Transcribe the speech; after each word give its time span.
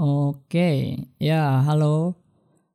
Oke, 0.00 0.96
ya 1.20 1.60
halo. 1.60 2.16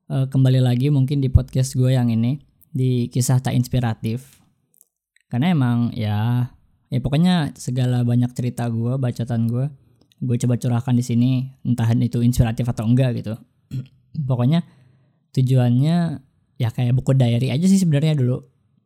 Eh, 0.06 0.30
kembali 0.30 0.62
lagi 0.62 0.94
mungkin 0.94 1.18
di 1.18 1.26
podcast 1.26 1.74
gue 1.74 1.90
yang 1.90 2.06
ini 2.06 2.38
di 2.70 3.10
kisah 3.10 3.42
tak 3.42 3.58
inspiratif. 3.58 4.38
Karena 5.26 5.50
emang 5.50 5.90
ya, 5.90 6.46
ya 6.86 6.98
pokoknya 7.02 7.50
segala 7.58 8.06
banyak 8.06 8.30
cerita 8.30 8.70
gue, 8.70 8.94
bacaan 8.94 9.50
gue, 9.50 9.66
gue 10.22 10.36
coba 10.38 10.54
curahkan 10.54 10.94
di 10.94 11.02
sini, 11.02 11.30
entah 11.66 11.90
itu 11.98 12.22
inspiratif 12.22 12.62
atau 12.70 12.86
enggak 12.86 13.18
gitu. 13.18 13.34
pokoknya 14.30 14.62
tujuannya 15.34 16.22
ya 16.62 16.68
kayak 16.70 16.94
buku 16.94 17.10
diary 17.18 17.50
aja 17.50 17.66
sih 17.66 17.82
sebenarnya 17.82 18.14
dulu. 18.14 18.38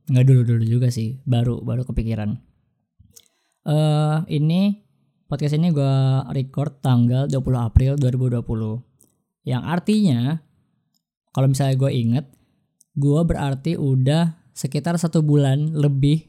Nggak 0.08 0.24
dulu 0.24 0.40
dulu 0.48 0.64
juga 0.64 0.88
sih, 0.88 1.20
baru 1.28 1.60
baru 1.60 1.84
kepikiran. 1.84 2.40
Eh 3.68 3.76
uh, 3.76 4.24
ini 4.32 4.80
Podcast 5.30 5.54
ini 5.54 5.70
gue 5.70 5.94
record 6.34 6.82
tanggal 6.82 7.30
20 7.30 7.38
April 7.54 7.94
2020. 7.94 9.46
Yang 9.46 9.62
artinya, 9.62 10.42
kalau 11.30 11.46
misalnya 11.46 11.78
gue 11.78 11.90
inget, 11.94 12.26
gue 12.98 13.20
berarti 13.22 13.78
udah 13.78 14.34
sekitar 14.50 14.98
satu 14.98 15.22
bulan 15.22 15.70
lebih 15.70 16.26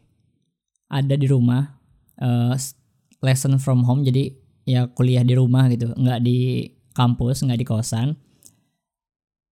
ada 0.85 1.17
di 1.17 1.25
rumah. 1.25 1.81
Uh, 2.21 2.53
lesson 3.25 3.57
from 3.57 3.81
home, 3.81 4.05
jadi 4.05 4.37
ya 4.69 4.85
kuliah 4.93 5.25
di 5.25 5.33
rumah 5.33 5.65
gitu, 5.73 5.89
nggak 5.97 6.21
di 6.21 6.69
kampus, 6.93 7.41
nggak 7.41 7.57
di 7.57 7.65
kosan. 7.65 8.13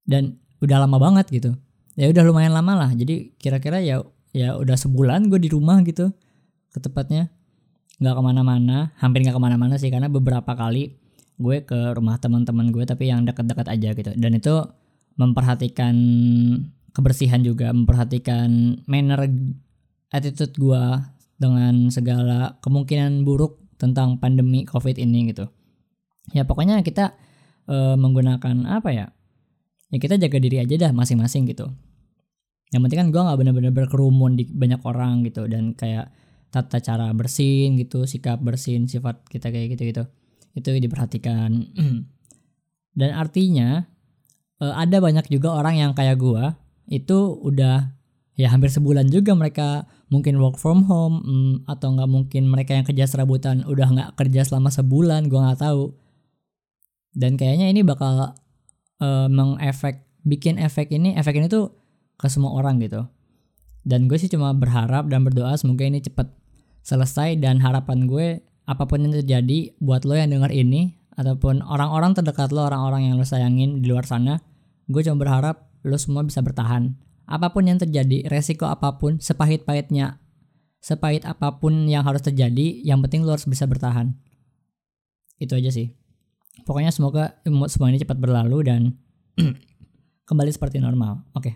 Dan 0.05 0.37
udah 0.61 0.85
lama 0.85 1.01
banget 1.01 1.25
gitu. 1.33 1.57
Ya 1.97 2.05
udah 2.05 2.21
lumayan 2.21 2.53
lama 2.53 2.85
lah. 2.85 2.93
Jadi 2.93 3.33
kira-kira 3.41 3.81
ya 3.81 4.05
ya 4.29 4.61
udah 4.61 4.77
sebulan 4.77 5.25
gue 5.33 5.41
di 5.41 5.49
rumah 5.49 5.81
gitu 5.81 6.13
ke 6.69 6.77
tepatnya 6.77 7.33
nggak 7.99 8.15
ke 8.15 8.21
mana-mana 8.23 8.95
hampir 8.97 9.27
nggak 9.27 9.35
ke 9.35 9.43
mana-mana 9.43 9.75
sih 9.75 9.91
karena 9.91 10.07
beberapa 10.07 10.55
kali 10.55 10.95
gue 11.39 11.57
ke 11.63 11.95
rumah 11.95 12.19
teman-teman 12.19 12.71
gue 12.71 12.83
tapi 12.83 13.07
yang 13.07 13.23
dekat-dekat 13.23 13.67
aja 13.71 13.89
gitu. 13.95 14.11
Dan 14.19 14.35
itu 14.35 14.55
memperhatikan 15.15 15.95
kebersihan 16.91 17.39
juga 17.43 17.71
memperhatikan 17.71 18.81
manner 18.87 19.27
attitude 20.11 20.55
gue 20.59 20.83
dengan 21.39 21.87
segala 21.87 22.59
kemungkinan 22.59 23.23
buruk 23.23 23.63
tentang 23.79 24.19
pandemi 24.19 24.67
covid 24.67 24.99
ini 24.99 25.31
gitu. 25.31 25.47
Ya 26.35 26.43
pokoknya 26.43 26.83
kita 26.83 27.15
e, 27.67 27.95
menggunakan 27.95 28.67
apa 28.67 28.91
ya? 28.91 29.07
Ya 29.89 29.97
kita 29.97 30.19
jaga 30.19 30.37
diri 30.43 30.59
aja 30.59 30.75
dah 30.75 30.91
masing-masing 30.91 31.47
gitu. 31.47 31.71
Yang 32.69 32.81
penting 32.85 32.99
kan 32.99 33.07
gue 33.15 33.21
nggak 33.23 33.37
bener-bener 33.39 33.71
berkerumun 33.73 34.35
di 34.35 34.43
banyak 34.45 34.83
orang 34.83 35.23
gitu 35.25 35.47
dan 35.47 35.73
kayak 35.73 36.11
tata 36.49 36.81
cara 36.81 37.13
bersin 37.13 37.77
gitu 37.77 38.09
sikap 38.09 38.41
bersin 38.41 38.89
sifat 38.89 39.21
kita 39.29 39.53
kayak 39.53 39.77
gitu 39.77 39.83
gitu. 39.89 40.03
Itu 40.57 40.69
diperhatikan. 40.73 41.49
Dan 42.99 43.09
artinya 43.13 43.85
eh, 44.59 44.73
ada 44.73 44.97
banyak 44.99 45.29
juga 45.29 45.55
orang 45.55 45.77
yang 45.77 45.91
kayak 45.93 46.17
gua 46.19 46.57
itu 46.89 47.37
udah 47.45 47.93
ya 48.33 48.49
hampir 48.49 48.73
sebulan 48.73 49.13
juga 49.13 49.37
mereka 49.37 49.85
mungkin 50.09 50.41
work 50.41 50.57
from 50.57 50.89
home 50.89 51.21
hmm, 51.21 51.53
atau 51.69 51.93
nggak 51.93 52.09
mungkin 52.09 52.49
mereka 52.49 52.73
yang 52.73 52.87
kerja 52.87 53.05
serabutan 53.05 53.61
udah 53.67 53.87
nggak 53.93 54.09
kerja 54.17 54.41
selama 54.47 54.73
sebulan 54.73 55.29
gua 55.29 55.51
nggak 55.51 55.61
tahu. 55.63 55.93
Dan 57.13 57.37
kayaknya 57.37 57.69
ini 57.73 57.81
bakal 57.81 58.37
uh, 59.01 59.27
mengefek 59.29 60.05
bikin 60.25 60.61
efek 60.61 60.93
ini 60.93 61.17
efek 61.17 61.37
ini 61.39 61.49
tuh 61.49 61.73
ke 62.19 62.27
semua 62.27 62.53
orang 62.53 62.77
gitu. 62.83 63.07
Dan 63.87 64.11
gue 64.11 64.19
sih 64.19 64.27
cuma 64.27 64.51
berharap 64.51 65.07
dan 65.07 65.23
berdoa 65.23 65.55
semoga 65.55 65.87
ini 65.87 66.03
cepat 66.03 66.27
selesai 66.83 67.37
dan 67.39 67.61
harapan 67.61 68.07
gue 68.09 68.27
apa 68.69 68.85
pun 68.85 69.01
yang 69.01 69.13
terjadi 69.13 69.73
buat 69.81 70.05
lo 70.05 70.13
yang 70.13 70.29
denger 70.29 70.53
ini 70.53 70.93
ataupun 71.17 71.65
orang-orang 71.65 72.13
terdekat 72.13 72.53
lo, 72.53 72.69
orang-orang 72.69 73.09
yang 73.09 73.15
lo 73.17 73.25
sayangin 73.25 73.81
di 73.81 73.89
luar 73.89 74.05
sana, 74.05 74.39
gue 74.87 75.01
cuma 75.01 75.17
berharap 75.17 75.67
lo 75.83 75.97
semua 75.97 76.21
bisa 76.21 76.39
bertahan. 76.39 76.95
Apa 77.25 77.49
pun 77.49 77.65
yang 77.65 77.81
terjadi, 77.81 78.29
resiko 78.29 78.69
apa 78.69 79.01
pun, 79.01 79.17
sepahit-pahitnya, 79.17 80.21
sepahit 80.79 81.27
apa 81.27 81.59
pun 81.59 81.89
yang 81.89 82.05
harus 82.07 82.23
terjadi, 82.23 82.85
yang 82.85 83.03
penting 83.03 83.27
lo 83.27 83.35
harus 83.35 83.49
bisa 83.49 83.67
bertahan. 83.67 84.15
Itu 85.41 85.57
aja 85.57 85.73
sih. 85.73 85.91
Pokoknya 86.63 86.93
semoga 86.93 87.41
semua 87.67 87.89
ini 87.89 87.99
cepat 87.99 88.17
berlalu 88.21 88.57
dan 88.63 88.81
kembali 90.29 90.51
seperti 90.53 90.77
normal. 90.77 91.25
Oke. 91.33 91.51
Okay. 91.51 91.53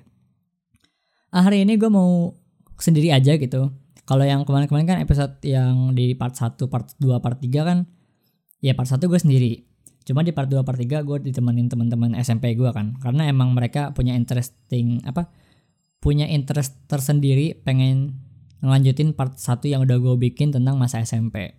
Ah, 1.33 1.45
hari 1.45 1.65
ini 1.65 1.77
gue 1.77 1.89
mau 1.89 2.37
sendiri 2.77 3.09
aja 3.09 3.37
gitu 3.37 3.73
kalau 4.03 4.27
yang 4.27 4.43
kemarin-kemarin 4.43 4.87
kan 4.87 4.99
episode 4.99 5.39
yang 5.47 5.95
di 5.95 6.11
part 6.11 6.35
1, 6.35 6.59
part 6.67 6.91
2, 6.99 7.23
part 7.23 7.39
3 7.39 7.47
kan 7.63 7.87
ya 8.59 8.75
part 8.75 8.91
1 8.91 8.99
gue 8.99 9.19
sendiri. 9.19 9.51
Cuma 10.03 10.27
di 10.27 10.35
part 10.35 10.51
2, 10.51 10.59
part 10.67 10.75
3 10.75 11.07
gue 11.07 11.17
ditemenin 11.23 11.71
teman-teman 11.71 12.11
SMP 12.19 12.51
gue 12.59 12.67
kan. 12.75 12.99
Karena 12.99 13.31
emang 13.31 13.55
mereka 13.55 13.95
punya 13.95 14.11
interesting 14.11 14.99
apa? 15.07 15.31
Punya 16.03 16.27
interest 16.27 16.75
tersendiri 16.91 17.55
pengen 17.63 18.19
ngelanjutin 18.59 19.15
part 19.15 19.39
1 19.39 19.63
yang 19.71 19.87
udah 19.87 19.95
gue 19.95 20.15
bikin 20.19 20.51
tentang 20.51 20.75
masa 20.75 20.99
SMP. 20.99 21.55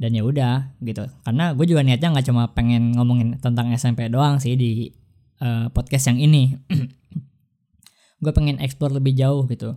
Dan 0.00 0.16
ya 0.16 0.24
udah 0.24 0.72
gitu. 0.80 1.04
Karena 1.20 1.52
gue 1.52 1.68
juga 1.68 1.84
niatnya 1.84 2.16
nggak 2.16 2.26
cuma 2.32 2.56
pengen 2.56 2.96
ngomongin 2.96 3.36
tentang 3.36 3.68
SMP 3.76 4.08
doang 4.08 4.40
sih 4.40 4.56
di 4.56 4.88
uh, 5.44 5.68
podcast 5.68 6.08
yang 6.08 6.20
ini. 6.20 6.56
gue 8.24 8.32
pengen 8.32 8.56
explore 8.64 8.96
lebih 8.96 9.12
jauh 9.12 9.44
gitu 9.44 9.76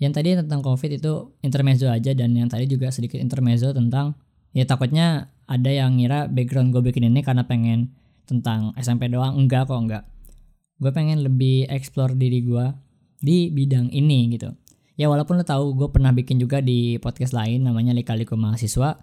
yang 0.00 0.16
tadi 0.16 0.32
tentang 0.32 0.64
covid 0.64 0.96
itu 0.96 1.36
intermezzo 1.44 1.86
aja 1.92 2.16
dan 2.16 2.32
yang 2.32 2.48
tadi 2.48 2.64
juga 2.64 2.88
sedikit 2.88 3.20
intermezzo 3.20 3.76
tentang 3.76 4.16
ya 4.56 4.64
takutnya 4.64 5.28
ada 5.44 5.68
yang 5.68 6.00
ngira 6.00 6.26
background 6.32 6.72
gue 6.72 6.80
bikin 6.80 7.12
ini 7.12 7.20
karena 7.20 7.44
pengen 7.44 7.92
tentang 8.30 8.70
SMP 8.78 9.10
doang. 9.10 9.34
Enggak 9.34 9.66
kok 9.66 9.82
enggak. 9.82 10.04
Gue 10.78 10.94
pengen 10.94 11.26
lebih 11.26 11.66
explore 11.66 12.14
diri 12.14 12.46
gue 12.46 12.70
di 13.18 13.50
bidang 13.50 13.90
ini 13.90 14.30
gitu. 14.32 14.54
Ya 14.94 15.10
walaupun 15.10 15.42
lo 15.42 15.44
tahu 15.44 15.74
gue 15.74 15.88
pernah 15.90 16.14
bikin 16.14 16.38
juga 16.38 16.62
di 16.62 16.96
podcast 17.02 17.34
lain 17.34 17.66
namanya 17.66 17.90
lika-liku 17.90 18.38
mahasiswa 18.38 18.94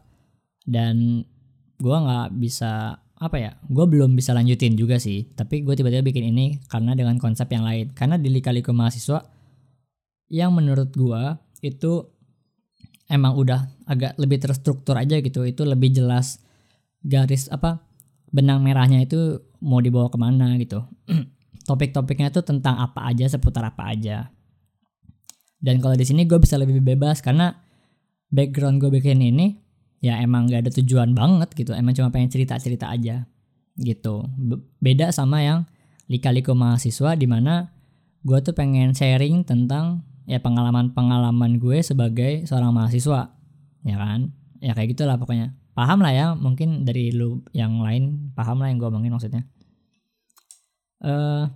dan 0.64 1.26
gue 1.78 1.98
nggak 1.98 2.38
bisa 2.38 3.02
apa 3.18 3.38
ya 3.42 3.52
gue 3.66 3.86
belum 3.86 4.16
bisa 4.16 4.32
lanjutin 4.32 4.80
juga 4.80 4.98
sih. 4.98 5.28
Tapi 5.36 5.68
gue 5.68 5.76
tiba-tiba 5.76 6.02
bikin 6.02 6.32
ini 6.32 6.64
karena 6.72 6.96
dengan 6.96 7.20
konsep 7.20 7.52
yang 7.52 7.68
lain. 7.68 7.92
Karena 7.92 8.16
di 8.16 8.32
lika-liku 8.32 8.72
mahasiswa 8.72 9.37
yang 10.28 10.52
menurut 10.56 10.92
gua 10.96 11.40
itu 11.64 12.08
emang 13.08 13.36
udah 13.40 13.68
agak 13.88 14.20
lebih 14.20 14.44
terstruktur 14.44 15.00
aja 15.00 15.20
gitu. 15.20 15.44
Itu 15.48 15.64
lebih 15.64 15.96
jelas 15.96 16.44
garis 17.04 17.48
apa 17.48 17.84
benang 18.32 18.60
merahnya 18.60 19.08
itu 19.08 19.40
mau 19.64 19.80
dibawa 19.80 20.12
ke 20.12 20.18
mana 20.20 20.56
gitu. 20.60 20.84
Topik-topiknya 21.68 22.32
itu 22.32 22.44
tentang 22.44 22.80
apa 22.80 23.08
aja 23.08 23.28
seputar 23.28 23.64
apa 23.64 23.92
aja. 23.92 24.32
Dan 25.58 25.82
kalau 25.82 25.98
di 25.98 26.06
sini 26.06 26.30
gue 26.30 26.38
bisa 26.38 26.56
lebih 26.56 26.80
bebas 26.80 27.20
karena 27.20 27.52
background 28.30 28.78
gue 28.78 28.94
bikin 28.94 29.20
ini 29.24 29.58
ya 29.98 30.22
emang 30.22 30.46
gak 30.46 30.68
ada 30.68 30.72
tujuan 30.80 31.18
banget 31.18 31.52
gitu. 31.58 31.74
Emang 31.74 31.96
cuma 31.98 32.14
pengen 32.14 32.30
cerita-cerita 32.30 32.88
aja 32.92 33.26
gitu. 33.80 34.28
Beda 34.80 35.10
sama 35.10 35.42
yang 35.44 35.66
lika-liku 36.08 36.56
mahasiswa 36.56 37.18
di 37.20 37.28
mana 37.28 37.74
gue 38.24 38.40
tuh 38.44 38.56
pengen 38.56 38.96
sharing 38.96 39.44
tentang 39.44 40.08
ya 40.28 40.44
pengalaman-pengalaman 40.44 41.58
gue 41.58 41.80
sebagai 41.80 42.44
seorang 42.46 42.76
mahasiswa 42.76 43.34
ya 43.88 43.96
kan? 43.98 44.36
Ya 44.60 44.76
kayak 44.76 44.94
gitulah 44.94 45.16
pokoknya. 45.16 45.56
Paham 45.74 46.04
lah 46.04 46.14
ya 46.14 46.26
mungkin 46.36 46.84
dari 46.84 47.16
lu 47.16 47.42
yang 47.56 47.80
lain 47.80 48.34
paham 48.36 48.60
lah 48.60 48.68
yang 48.68 48.78
gue 48.78 48.90
omongin 48.92 49.16
maksudnya. 49.16 49.48
Uh, 51.00 51.48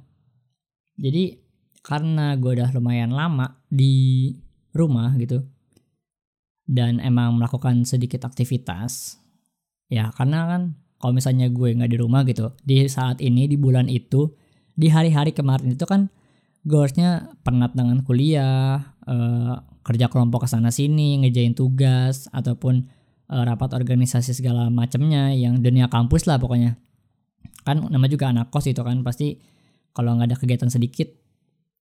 jadi 1.01 1.41
karena 1.81 2.37
gue 2.37 2.61
udah 2.61 2.69
lumayan 2.77 3.11
lama 3.11 3.57
di 3.67 4.29
rumah 4.71 5.17
gitu 5.17 5.41
dan 6.69 7.01
emang 7.01 7.35
melakukan 7.35 7.83
sedikit 7.83 8.23
aktivitas 8.23 9.17
ya 9.91 10.13
karena 10.13 10.47
kan 10.47 10.61
kalau 11.01 11.17
misalnya 11.17 11.49
gue 11.49 11.73
nggak 11.73 11.91
di 11.91 11.97
rumah 11.99 12.21
gitu 12.23 12.53
di 12.61 12.85
saat 12.85 13.19
ini 13.19 13.49
di 13.49 13.57
bulan 13.57 13.89
itu 13.89 14.29
di 14.77 14.87
hari-hari 14.87 15.33
kemarin 15.33 15.73
itu 15.73 15.83
kan 15.89 16.07
gue 16.61 16.77
harusnya 16.77 17.33
penat 17.41 17.73
dengan 17.73 18.05
kuliah, 18.05 18.93
uh, 19.09 19.53
kerja 19.81 20.13
kelompok 20.13 20.45
ke 20.45 20.47
sana 20.49 20.69
sini, 20.69 21.17
ngejain 21.25 21.57
tugas 21.57 22.29
ataupun 22.29 22.85
uh, 23.33 23.43
rapat 23.45 23.73
organisasi 23.73 24.37
segala 24.37 24.69
macamnya 24.69 25.33
yang 25.33 25.57
dunia 25.65 25.89
kampus 25.89 26.29
lah 26.29 26.37
pokoknya. 26.37 26.77
Kan 27.65 27.81
nama 27.89 28.05
juga 28.05 28.29
anak 28.29 28.53
kos 28.53 28.69
itu 28.69 28.81
kan 28.81 29.01
pasti 29.01 29.41
kalau 29.93 30.17
nggak 30.17 30.33
ada 30.33 30.37
kegiatan 30.37 30.69
sedikit 30.69 31.09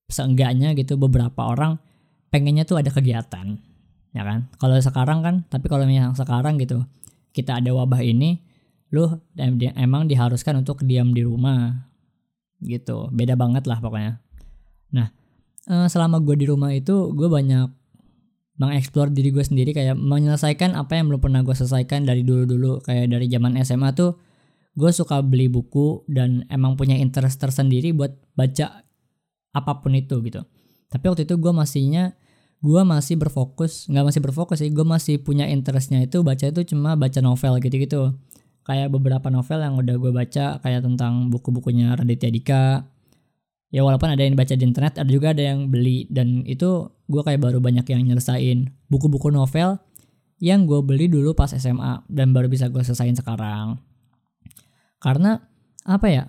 seenggaknya 0.09 0.73
gitu 0.75 0.97
beberapa 0.99 1.47
orang 1.47 1.79
pengennya 2.33 2.65
tuh 2.65 2.81
ada 2.81 2.89
kegiatan 2.89 3.61
ya 4.17 4.23
kan? 4.25 4.49
Kalau 4.57 4.77
sekarang 4.81 5.21
kan 5.21 5.35
tapi 5.49 5.69
kalau 5.69 5.85
yang 5.85 6.17
sekarang 6.17 6.57
gitu 6.57 6.85
kita 7.31 7.61
ada 7.61 7.69
wabah 7.71 8.01
ini 8.01 8.41
lu 8.91 9.07
emang 9.77 10.09
diharuskan 10.09 10.65
untuk 10.65 10.83
diam 10.83 11.13
di 11.13 11.23
rumah 11.23 11.87
gitu. 12.61 13.07
Beda 13.13 13.39
banget 13.39 13.65
lah 13.65 13.79
pokoknya 13.79 14.19
Nah, 14.95 15.11
uh, 15.67 15.87
selama 15.87 16.19
gue 16.23 16.35
di 16.39 16.45
rumah 16.47 16.71
itu 16.71 17.11
gue 17.15 17.27
banyak 17.27 17.67
mengeksplor 18.61 19.09
diri 19.09 19.33
gue 19.33 19.41
sendiri 19.41 19.73
kayak 19.73 19.97
menyelesaikan 19.97 20.77
apa 20.77 20.93
yang 20.99 21.09
belum 21.09 21.21
pernah 21.23 21.41
gue 21.41 21.55
selesaikan 21.55 22.05
dari 22.05 22.21
dulu-dulu. 22.21 22.83
Kayak 22.85 23.09
dari 23.11 23.25
zaman 23.31 23.57
SMA 23.65 23.91
tuh 23.97 24.19
gue 24.77 24.91
suka 24.93 25.19
beli 25.25 25.51
buku 25.51 26.05
dan 26.07 26.47
emang 26.47 26.77
punya 26.79 26.95
interest 26.95 27.41
tersendiri 27.41 27.91
buat 27.91 28.13
baca 28.37 28.85
apa 29.51 29.71
pun 29.81 29.97
itu 29.97 30.21
gitu. 30.23 30.45
Tapi 30.91 31.03
waktu 31.07 31.23
itu 31.25 31.35
gue 31.39 31.51
masihnya 31.51 32.15
gue 32.61 32.81
masih 32.85 33.17
berfokus 33.17 33.89
nggak 33.89 34.05
masih 34.05 34.21
berfokus 34.21 34.61
sih 34.61 34.69
gue 34.69 34.85
masih 34.85 35.17
punya 35.17 35.49
interestnya 35.49 35.97
itu 36.05 36.21
baca 36.21 36.45
itu 36.45 36.61
cuma 36.61 36.93
baca 36.93 37.17
novel 37.17 37.57
gitu 37.57 37.75
gitu 37.81 38.01
kayak 38.61 38.93
beberapa 38.93 39.33
novel 39.33 39.65
yang 39.65 39.73
udah 39.81 39.97
gue 39.97 40.11
baca 40.13 40.61
kayak 40.61 40.85
tentang 40.85 41.33
buku-bukunya 41.33 41.97
Raditya 41.97 42.29
Dika 42.29 42.85
ya 43.71 43.81
walaupun 43.81 44.11
ada 44.11 44.21
yang 44.21 44.35
baca 44.35 44.53
di 44.53 44.67
internet 44.67 44.99
ada 44.99 45.09
juga 45.09 45.31
ada 45.31 45.41
yang 45.41 45.71
beli. 45.71 46.05
Dan 46.11 46.43
itu 46.43 46.91
gue 47.07 47.21
kayak 47.23 47.39
baru 47.41 47.63
banyak 47.63 47.87
yang 47.87 48.03
nyelesain 48.05 48.69
buku-buku 48.91 49.31
novel 49.31 49.79
yang 50.43 50.67
gue 50.67 50.81
beli 50.83 51.07
dulu 51.07 51.31
pas 51.33 51.49
SMA 51.53 52.03
dan 52.11 52.35
baru 52.35 52.51
bisa 52.51 52.67
gue 52.67 52.83
selesain 52.83 53.15
sekarang. 53.15 53.79
Karena 55.01 55.39
apa 55.87 56.07
ya 56.11 56.23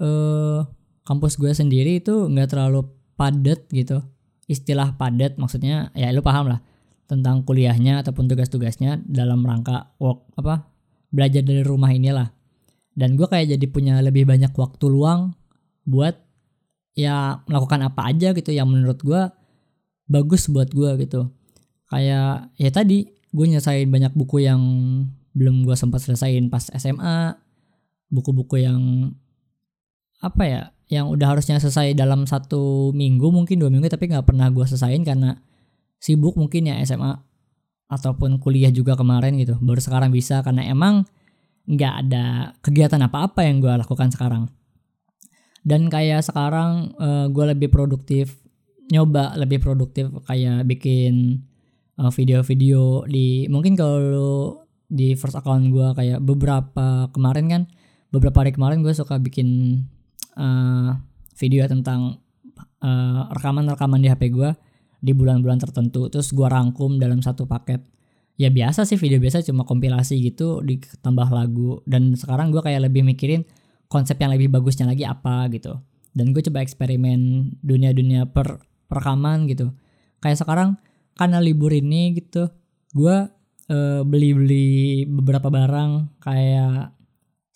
eh 0.00 0.60
kampus 1.06 1.38
gue 1.38 1.52
sendiri 1.52 2.00
itu 2.00 2.30
nggak 2.30 2.54
terlalu 2.54 2.86
padat 3.18 3.66
gitu. 3.74 4.00
Istilah 4.46 4.94
padat 4.94 5.38
maksudnya 5.42 5.90
ya 5.92 6.14
lu 6.14 6.22
paham 6.22 6.50
lah 6.54 6.60
tentang 7.06 7.46
kuliahnya 7.46 8.02
ataupun 8.02 8.26
tugas-tugasnya 8.26 9.02
dalam 9.06 9.42
rangka 9.46 9.94
work 10.02 10.26
apa 10.38 10.66
belajar 11.10 11.42
dari 11.42 11.62
rumah 11.62 11.94
inilah. 11.94 12.34
Dan 12.96 13.14
gue 13.14 13.28
kayak 13.28 13.56
jadi 13.56 13.66
punya 13.68 13.94
lebih 14.00 14.26
banyak 14.26 14.52
waktu 14.52 14.84
luang 14.88 15.36
buat 15.86 16.25
ya 16.96 17.44
melakukan 17.44 17.84
apa 17.84 18.08
aja 18.08 18.32
gitu 18.32 18.50
yang 18.50 18.72
menurut 18.72 18.98
gue 19.04 19.22
bagus 20.08 20.48
buat 20.48 20.72
gue 20.72 21.06
gitu. 21.06 21.28
Kayak 21.92 22.50
ya 22.56 22.70
tadi 22.72 23.06
gue 23.30 23.46
nyelesain 23.46 23.86
banyak 23.86 24.16
buku 24.16 24.48
yang 24.48 24.60
belum 25.36 25.68
gue 25.68 25.76
sempat 25.76 26.00
selesaiin 26.00 26.48
pas 26.48 26.72
SMA 26.72 27.36
buku-buku 28.08 28.64
yang 28.64 29.12
apa 30.24 30.42
ya 30.48 30.62
yang 30.88 31.12
udah 31.12 31.36
harusnya 31.36 31.60
selesai 31.60 31.92
dalam 31.92 32.24
satu 32.24 32.94
minggu 32.96 33.28
mungkin 33.28 33.60
dua 33.60 33.68
minggu 33.68 33.92
tapi 33.92 34.08
nggak 34.08 34.32
pernah 34.32 34.48
gue 34.48 34.64
selesaiin 34.64 35.04
karena 35.04 35.36
sibuk 36.00 36.40
mungkin 36.40 36.72
ya 36.72 36.80
SMA 36.88 37.12
ataupun 37.92 38.40
kuliah 38.40 38.72
juga 38.72 38.96
kemarin 38.96 39.36
gitu. 39.36 39.60
Baru 39.60 39.78
sekarang 39.78 40.10
bisa 40.10 40.40
karena 40.40 40.64
emang 40.64 41.04
nggak 41.68 41.94
ada 42.06 42.56
kegiatan 42.64 42.98
apa-apa 43.04 43.44
yang 43.44 43.60
gue 43.60 43.74
lakukan 43.74 44.08
sekarang 44.08 44.48
dan 45.66 45.90
kayak 45.90 46.22
sekarang 46.22 46.94
uh, 47.02 47.26
gue 47.26 47.44
lebih 47.50 47.68
produktif 47.68 48.38
nyoba 48.86 49.34
lebih 49.34 49.58
produktif 49.58 50.14
kayak 50.30 50.62
bikin 50.70 51.42
video 51.96 52.44
video-video 52.44 53.08
di 53.08 53.48
mungkin 53.50 53.74
kalau 53.74 54.62
di 54.86 55.18
first 55.18 55.34
account 55.34 55.74
gue 55.74 55.88
kayak 55.96 56.22
beberapa 56.22 57.10
kemarin 57.10 57.46
kan 57.50 57.62
beberapa 58.14 58.46
hari 58.46 58.54
kemarin 58.54 58.86
gue 58.86 58.94
suka 58.94 59.18
bikin 59.18 59.80
uh, 60.38 60.94
video 61.34 61.66
tentang 61.66 62.22
uh, 62.80 63.28
rekaman-rekaman 63.34 64.00
di 64.00 64.08
HP 64.08 64.30
gue 64.32 64.50
di 65.02 65.12
bulan-bulan 65.12 65.60
tertentu. 65.60 66.08
Terus 66.08 66.32
gue 66.32 66.48
rangkum 66.48 66.96
dalam 66.96 67.20
satu 67.20 67.44
paket. 67.44 67.84
Ya 68.36 68.52
biasa 68.52 68.84
sih 68.84 69.00
video 69.00 69.16
biasa 69.16 69.40
cuma 69.44 69.64
kompilasi 69.64 70.20
gitu 70.20 70.60
ditambah 70.60 71.28
lagu. 71.32 71.80
Dan 71.88 72.16
sekarang 72.16 72.52
gue 72.52 72.60
kayak 72.60 72.88
lebih 72.88 73.04
mikirin 73.04 73.44
konsep 73.86 74.18
yang 74.18 74.34
lebih 74.34 74.50
bagusnya 74.50 74.86
lagi 74.86 75.06
apa 75.06 75.46
gitu. 75.50 75.78
Dan 76.16 76.32
gue 76.32 76.42
coba 76.48 76.64
eksperimen 76.64 77.52
dunia-dunia 77.60 78.28
per 78.30 78.64
perekaman 78.88 79.50
gitu. 79.50 79.74
Kayak 80.22 80.42
sekarang 80.42 80.70
karena 81.16 81.40
libur 81.40 81.72
ini 81.72 82.16
gitu 82.16 82.48
gue 82.92 83.16
uh, 83.72 84.00
beli-beli 84.04 85.04
beberapa 85.08 85.48
barang 85.52 86.20
kayak 86.20 86.92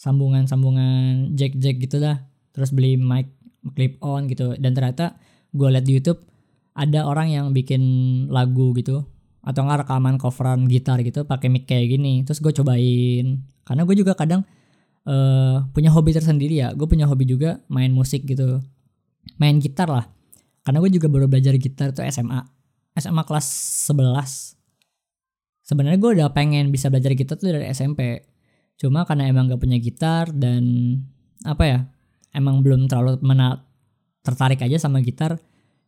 sambungan-sambungan 0.01 1.37
jack-jack 1.37 1.77
gitu 1.77 2.01
dah 2.01 2.25
terus 2.57 2.73
beli 2.73 2.97
mic 2.97 3.33
clip 3.77 4.01
on 4.05 4.29
gitu. 4.29 4.57
Dan 4.57 4.77
ternyata 4.77 5.17
gue 5.53 5.69
liat 5.69 5.85
di 5.85 5.97
YouTube 5.97 6.21
ada 6.77 7.05
orang 7.09 7.33
yang 7.33 7.47
bikin 7.53 7.83
lagu 8.29 8.73
gitu. 8.77 9.05
Atau 9.41 9.65
nggak 9.65 9.89
rekaman 9.89 10.21
coveran 10.21 10.69
gitar 10.69 11.01
gitu 11.01 11.25
pakai 11.25 11.49
mic 11.49 11.65
kayak 11.65 11.97
gini. 11.97 12.25
Terus 12.29 12.45
gue 12.45 12.53
cobain. 12.53 13.41
Karena 13.65 13.83
gue 13.89 13.97
juga 13.97 14.13
kadang 14.13 14.45
uh, 15.07 15.69
punya 15.71 15.93
hobi 15.93 16.17
tersendiri 16.17 16.61
ya. 16.61 16.73
Gue 16.75 16.91
punya 16.91 17.07
hobi 17.07 17.29
juga 17.29 17.63
main 17.71 17.93
musik 17.95 18.27
gitu. 18.27 18.61
Main 19.39 19.61
gitar 19.61 19.89
lah. 19.89 20.09
Karena 20.65 20.81
gue 20.83 20.91
juga 20.93 21.09
baru 21.09 21.29
belajar 21.29 21.57
gitar 21.57 21.93
tuh 21.95 22.05
SMA 22.09 22.41
SMA 22.99 23.23
kelas 23.23 23.47
11 23.89 24.61
sebenarnya 25.71 25.99
gue 26.03 26.11
udah 26.19 26.29
pengen 26.35 26.75
bisa 26.75 26.91
belajar 26.91 27.15
gitar 27.15 27.39
tuh 27.39 27.55
dari 27.55 27.71
SMP 27.71 28.27
cuma 28.75 29.07
karena 29.07 29.31
emang 29.31 29.47
gak 29.47 29.63
punya 29.63 29.79
gitar 29.79 30.27
dan 30.35 30.65
apa 31.47 31.65
ya 31.65 31.79
emang 32.35 32.67
belum 32.67 32.91
terlalu 32.91 33.23
mena 33.23 33.63
tertarik 34.21 34.61
aja 34.61 34.77
sama 34.77 35.01
gitar. 35.01 35.41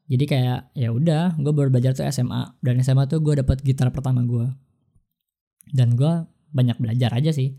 Jadi 0.08 0.25
kayak 0.29 0.76
ya 0.76 0.93
udah 0.93 1.41
gue 1.41 1.53
baru 1.55 1.73
belajar 1.73 1.97
tuh 1.97 2.05
SMA 2.12 2.58
dan 2.61 2.81
SMA 2.85 3.08
tuh 3.08 3.25
gue 3.25 3.41
dapet 3.41 3.65
gitar 3.65 3.88
pertama 3.88 4.20
gue 4.25 4.44
dan 5.73 5.97
gue 5.97 6.26
banyak 6.53 6.76
belajar 6.76 7.17
aja 7.17 7.32
sih 7.32 7.56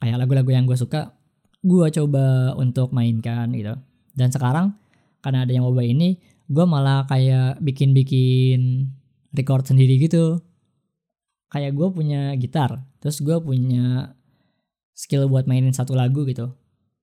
kayak 0.00 0.16
lagu-lagu 0.20 0.50
yang 0.50 0.64
gue 0.64 0.78
suka 0.78 1.14
gue 1.64 1.86
coba 1.90 2.52
untuk 2.60 2.92
mainkan 2.92 3.48
gitu. 3.56 3.74
Dan 4.12 4.28
sekarang 4.30 4.76
karena 5.24 5.48
ada 5.48 5.52
yang 5.52 5.64
wabah 5.64 5.84
ini 5.84 6.20
gue 6.46 6.64
malah 6.68 7.08
kayak 7.08 7.58
bikin-bikin 7.64 8.92
record 9.32 9.64
sendiri 9.64 9.96
gitu. 9.96 10.44
Kayak 11.48 11.72
gue 11.78 11.88
punya 11.90 12.36
gitar 12.36 12.84
terus 13.00 13.20
gue 13.24 13.36
punya 13.40 14.16
skill 14.94 15.26
buat 15.26 15.48
mainin 15.48 15.72
satu 15.72 15.96
lagu 15.96 16.28
gitu. 16.28 16.52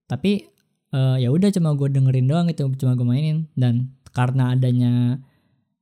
Tapi 0.05 0.45
uh, 0.93 1.17
ya 1.17 1.33
udah 1.33 1.49
cuma 1.49 1.73
gue 1.73 1.89
dengerin 1.89 2.27
doang 2.29 2.47
itu 2.47 2.63
cuma 2.77 2.93
gue 2.93 3.07
mainin. 3.07 3.49
Dan 3.57 3.97
karena 4.13 4.53
adanya 4.53 5.17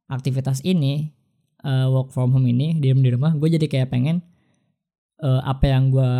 aktivitas 0.09 0.63
ini 0.63 1.13
uh, 1.65 1.87
work 1.91 2.09
from 2.15 2.31
home 2.31 2.47
ini 2.47 2.77
di 2.77 2.93
di 2.93 3.09
rumah 3.11 3.35
gue 3.35 3.49
jadi 3.59 3.67
kayak 3.69 3.89
pengen 3.93 4.21
uh, 5.21 5.41
apa 5.45 5.65
yang 5.69 5.93
gue 5.93 6.13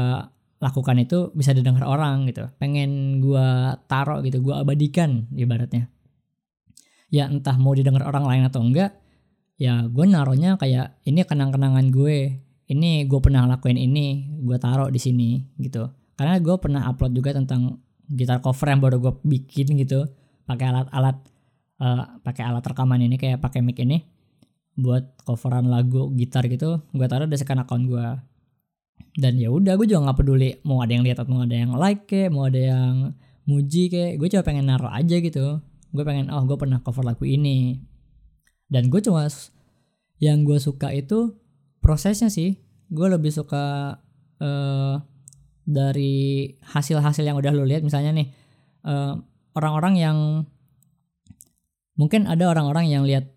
lakukan 0.60 1.00
itu 1.00 1.32
bisa 1.36 1.56
didengar 1.56 1.88
orang 1.88 2.28
gitu. 2.28 2.52
Pengen 2.60 3.24
gue 3.24 3.48
taruh 3.88 4.20
gitu 4.24 4.44
gue 4.44 4.56
abadikan 4.56 5.28
ibaratnya. 5.32 5.88
Ya 7.10 7.26
entah 7.26 7.58
mau 7.58 7.74
didengar 7.74 8.06
orang 8.06 8.28
lain 8.28 8.44
atau 8.46 8.62
enggak 8.62 8.94
ya 9.60 9.84
gue 9.92 10.06
naruhnya 10.08 10.56
kayak 10.56 11.04
ini 11.04 11.20
kenang-kenangan 11.28 11.92
gue 11.92 12.40
ini 12.72 12.92
gue 13.04 13.20
pernah 13.20 13.44
lakuin 13.44 13.76
ini 13.76 14.40
gue 14.44 14.58
taruh 14.60 14.92
di 14.92 15.00
sini 15.00 15.44
gitu. 15.58 15.90
Karena 16.20 16.36
gue 16.38 16.56
pernah 16.60 16.86
upload 16.92 17.16
juga 17.16 17.32
tentang 17.36 17.80
gitar 18.10 18.44
cover 18.44 18.68
yang 18.68 18.82
baru 18.84 18.98
gue 19.00 19.14
bikin 19.24 19.78
gitu 19.80 20.10
pakai 20.50 20.66
alat-alat 20.74 21.18
uh, 21.78 22.04
pakai 22.26 22.44
alat 22.44 22.66
rekaman 22.66 23.06
ini 23.06 23.22
kayak 23.22 23.38
pakai 23.38 23.62
mic 23.62 23.78
ini 23.78 24.02
buat 24.74 25.22
coveran 25.22 25.70
lagu 25.70 26.10
gitar 26.18 26.50
gitu 26.50 26.82
gue 26.90 27.08
taruh 27.08 27.30
di 27.30 27.38
second 27.38 27.62
account 27.62 27.86
gue 27.86 28.08
dan 29.20 29.36
ya 29.36 29.52
udah 29.52 29.76
gue 29.76 29.88
juga 29.90 30.10
nggak 30.10 30.18
peduli 30.24 30.50
mau 30.64 30.80
ada 30.80 30.96
yang 30.96 31.04
lihat 31.04 31.20
atau 31.20 31.32
mau 31.36 31.44
ada 31.44 31.56
yang 31.56 31.76
like 31.76 32.08
kayak 32.08 32.32
mau 32.32 32.48
ada 32.48 32.62
yang 32.62 33.12
muji 33.50 33.90
kayak 33.90 34.22
gue 34.22 34.28
cuma 34.30 34.44
pengen 34.46 34.66
naruh 34.70 34.94
aja 34.94 35.18
gitu. 35.18 35.60
Gue 35.90 36.04
pengen 36.06 36.30
oh 36.30 36.46
gue 36.46 36.56
pernah 36.56 36.80
cover 36.80 37.02
lagu 37.02 37.26
ini. 37.26 37.82
Dan 38.70 38.94
gue 38.94 39.02
cuma 39.02 39.26
yang 40.22 40.46
gue 40.46 40.62
suka 40.62 40.94
itu 40.94 41.34
prosesnya 41.82 42.30
sih. 42.30 42.62
Gue 42.94 43.10
lebih 43.10 43.34
suka 43.34 43.98
uh, 44.38 44.96
dari 45.66 46.54
hasil-hasil 46.62 47.26
yang 47.26 47.42
udah 47.42 47.50
lo 47.50 47.66
lihat. 47.66 47.82
Misalnya 47.82 48.14
nih 48.14 48.28
eh, 48.86 49.14
orang-orang 49.54 49.96
yang 49.98 50.18
mungkin 51.94 52.26
ada 52.26 52.50
orang-orang 52.50 52.90
yang 52.90 53.04
lihat 53.06 53.30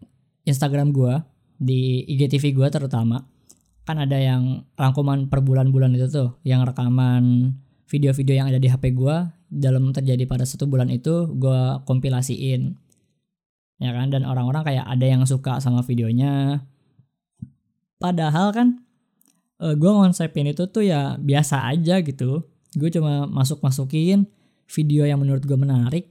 Instagram 0.47 0.95
gue 0.95 1.19
di 1.59 2.07
IGTV 2.09 2.57
gue 2.57 2.69
terutama 2.71 3.31
kan 3.82 3.98
ada 3.98 4.14
yang 4.14 4.62
rangkuman 4.78 5.26
per 5.26 5.42
bulan-bulan 5.42 5.98
itu 5.98 6.06
tuh 6.06 6.38
yang 6.46 6.62
rekaman 6.62 7.54
video-video 7.90 8.34
yang 8.40 8.48
ada 8.48 8.62
di 8.62 8.70
HP 8.70 8.94
gue 8.94 9.16
dalam 9.52 9.92
terjadi 9.92 10.24
pada 10.24 10.48
satu 10.48 10.64
bulan 10.64 10.88
itu 10.88 11.28
gue 11.36 11.84
kompilasiin. 11.84 12.78
Ya 13.82 13.90
kan? 13.92 14.08
Dan 14.08 14.24
orang-orang 14.24 14.64
kayak 14.64 14.86
ada 14.88 15.04
yang 15.04 15.26
suka 15.28 15.60
sama 15.60 15.84
videonya. 15.84 16.64
Padahal 18.00 18.54
kan 18.54 18.80
uh, 19.60 19.70
eh, 19.70 19.74
gue 19.76 19.90
ngonsepin 19.90 20.48
itu 20.48 20.64
tuh 20.72 20.86
ya 20.86 21.20
biasa 21.20 21.68
aja 21.68 22.00
gitu. 22.00 22.48
Gue 22.72 22.88
cuma 22.88 23.28
masuk 23.28 23.60
masukin 23.60 24.24
video 24.70 25.04
yang 25.04 25.20
menurut 25.20 25.44
gue 25.44 25.58
menarik. 25.58 26.08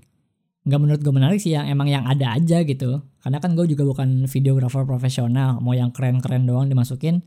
Nggak 0.61 0.79
menurut 0.83 1.01
gue 1.01 1.13
menarik 1.15 1.39
sih 1.41 1.57
yang 1.57 1.65
emang 1.65 1.89
yang 1.89 2.05
ada 2.05 2.37
aja 2.37 2.61
gitu. 2.61 3.01
Karena 3.25 3.41
kan 3.41 3.57
gue 3.57 3.65
juga 3.65 3.87
bukan 3.87 4.29
videografer 4.29 4.85
profesional. 4.85 5.57
Mau 5.57 5.73
yang 5.73 5.89
keren-keren 5.89 6.45
doang 6.45 6.69
dimasukin 6.69 7.25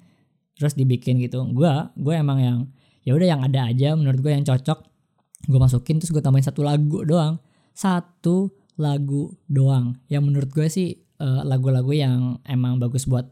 terus 0.59 0.75
dibikin 0.79 1.19
gitu. 1.23 1.43
Gue 1.51 1.71
gue 1.99 2.15
emang 2.15 2.39
yang 2.41 2.59
ya 3.05 3.13
udah 3.15 3.29
yang 3.29 3.41
ada 3.45 3.69
aja 3.69 3.93
menurut 3.99 4.19
gue 4.25 4.33
yang 4.33 4.47
cocok 4.47 4.81
gue 5.45 5.61
masukin 5.61 6.01
terus 6.01 6.11
gue 6.11 6.23
tambahin 6.25 6.47
satu 6.47 6.65
lagu 6.65 7.05
doang. 7.05 7.37
Satu 7.75 8.55
lagu 8.81 9.35
doang. 9.51 9.99
Yang 10.09 10.23
menurut 10.25 10.51
gue 10.51 10.67
sih 10.71 10.89
uh, 11.21 11.45
lagu-lagu 11.45 11.93
yang 11.93 12.41
emang 12.49 12.81
bagus 12.81 13.05
buat 13.05 13.29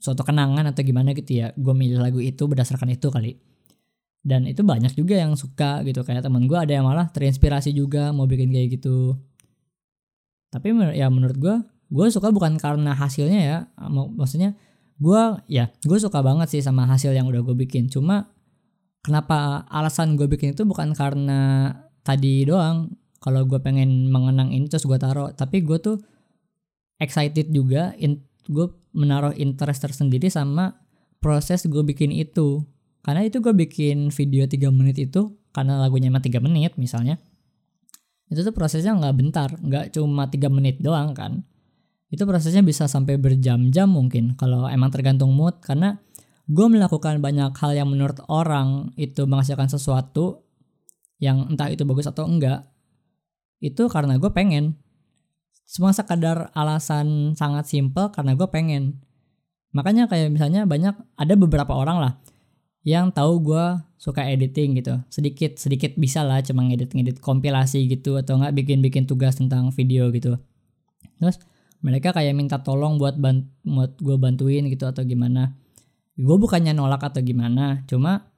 suatu 0.00 0.20
kenangan 0.20 0.68
atau 0.68 0.84
gimana 0.84 1.16
gitu 1.16 1.40
ya 1.40 1.48
gue 1.56 1.72
milih 1.72 2.02
lagu 2.02 2.20
itu 2.20 2.44
berdasarkan 2.44 2.92
itu 2.92 3.08
kali. 3.08 3.38
Dan 4.24 4.48
itu 4.48 4.64
banyak 4.64 4.96
juga 4.96 5.20
yang 5.20 5.36
suka 5.36 5.84
gitu. 5.84 6.00
Kayak 6.00 6.24
temen 6.24 6.48
gue 6.48 6.56
ada 6.56 6.72
yang 6.72 6.88
malah 6.88 7.12
terinspirasi 7.12 7.76
juga 7.76 8.10
mau 8.10 8.24
bikin 8.24 8.48
kayak 8.48 8.80
gitu. 8.80 9.14
Tapi 10.48 10.72
ya 10.96 11.12
menurut 11.12 11.36
gue 11.36 11.56
gue 11.92 12.06
suka 12.10 12.32
bukan 12.32 12.56
karena 12.56 12.96
hasilnya 12.96 13.40
ya 13.44 13.58
maksudnya 14.16 14.56
gue 14.98 15.22
ya 15.50 15.70
gue 15.82 15.98
suka 15.98 16.22
banget 16.22 16.48
sih 16.54 16.62
sama 16.62 16.86
hasil 16.86 17.10
yang 17.14 17.26
udah 17.26 17.42
gue 17.42 17.56
bikin 17.66 17.90
cuma 17.90 18.30
kenapa 19.02 19.66
alasan 19.68 20.14
gue 20.14 20.30
bikin 20.30 20.54
itu 20.54 20.62
bukan 20.62 20.94
karena 20.94 21.72
tadi 22.06 22.46
doang 22.46 22.94
kalau 23.18 23.42
gue 23.48 23.58
pengen 23.58 24.12
mengenang 24.12 24.54
ini 24.54 24.70
terus 24.70 24.86
gue 24.86 24.96
taruh 25.00 25.34
tapi 25.34 25.64
gue 25.64 25.78
tuh 25.80 25.98
excited 27.02 27.50
juga 27.50 27.96
in, 27.98 28.22
gue 28.46 28.70
menaruh 28.94 29.34
interest 29.34 29.82
tersendiri 29.82 30.30
sama 30.30 30.78
proses 31.18 31.66
gue 31.66 31.82
bikin 31.82 32.14
itu 32.14 32.62
karena 33.04 33.20
itu 33.28 33.44
gue 33.44 33.52
bikin 33.52 34.08
video 34.08 34.48
3 34.48 34.72
menit 34.72 34.96
itu 34.96 35.36
karena 35.52 35.76
lagunya 35.76 36.08
emang 36.08 36.24
3 36.24 36.40
menit 36.40 36.72
misalnya. 36.80 37.20
Itu 38.32 38.40
tuh 38.40 38.56
prosesnya 38.56 38.96
nggak 38.96 39.14
bentar, 39.14 39.52
nggak 39.52 39.92
cuma 39.92 40.32
3 40.32 40.48
menit 40.48 40.80
doang 40.80 41.12
kan. 41.12 41.44
Itu 42.14 42.30
prosesnya 42.30 42.62
bisa 42.62 42.86
sampai 42.86 43.18
berjam-jam 43.18 43.90
mungkin 43.90 44.38
kalau 44.38 44.70
emang 44.70 44.94
tergantung 44.94 45.34
mood. 45.34 45.58
Karena 45.58 45.98
gue 46.46 46.66
melakukan 46.70 47.18
banyak 47.18 47.50
hal 47.58 47.74
yang 47.74 47.90
menurut 47.90 48.22
orang 48.30 48.94
itu 48.94 49.26
menghasilkan 49.26 49.66
sesuatu 49.66 50.46
yang 51.18 51.50
entah 51.50 51.66
itu 51.74 51.82
bagus 51.82 52.06
atau 52.06 52.30
enggak 52.30 52.70
itu 53.64 53.88
karena 53.88 54.20
gue 54.20 54.28
pengen. 54.28 54.76
Semua 55.64 55.96
sekadar 55.96 56.52
alasan 56.52 57.32
sangat 57.32 57.64
simpel 57.64 58.12
karena 58.12 58.36
gue 58.36 58.44
pengen. 58.52 59.00
Makanya 59.72 60.06
kayak 60.06 60.28
misalnya 60.28 60.68
banyak 60.68 60.92
ada 61.16 61.34
beberapa 61.34 61.72
orang 61.72 61.98
lah 61.98 62.12
yang 62.84 63.08
tahu 63.08 63.40
gue 63.40 63.64
suka 63.96 64.28
editing 64.28 64.76
gitu. 64.76 65.00
Sedikit 65.08 65.56
sedikit 65.56 65.96
bisa 65.96 66.20
lah 66.20 66.44
cuma 66.44 66.68
ngedit 66.68 66.92
ngedit 66.92 67.16
kompilasi 67.24 67.88
gitu 67.88 68.20
atau 68.20 68.36
nggak 68.36 68.52
bikin 68.52 68.84
bikin 68.84 69.08
tugas 69.08 69.40
tentang 69.40 69.72
video 69.72 70.12
gitu. 70.12 70.36
Terus 71.16 71.40
mereka 71.84 72.16
kayak 72.16 72.32
minta 72.32 72.64
tolong 72.64 72.96
buat 72.96 73.20
bant 73.20 73.44
buat 73.60 74.00
gue 74.00 74.16
bantuin 74.16 74.64
gitu 74.72 74.88
atau 74.88 75.04
gimana. 75.04 75.52
Gue 76.16 76.40
bukannya 76.40 76.72
nolak 76.72 77.12
atau 77.12 77.20
gimana 77.20 77.84
cuma 77.84 78.32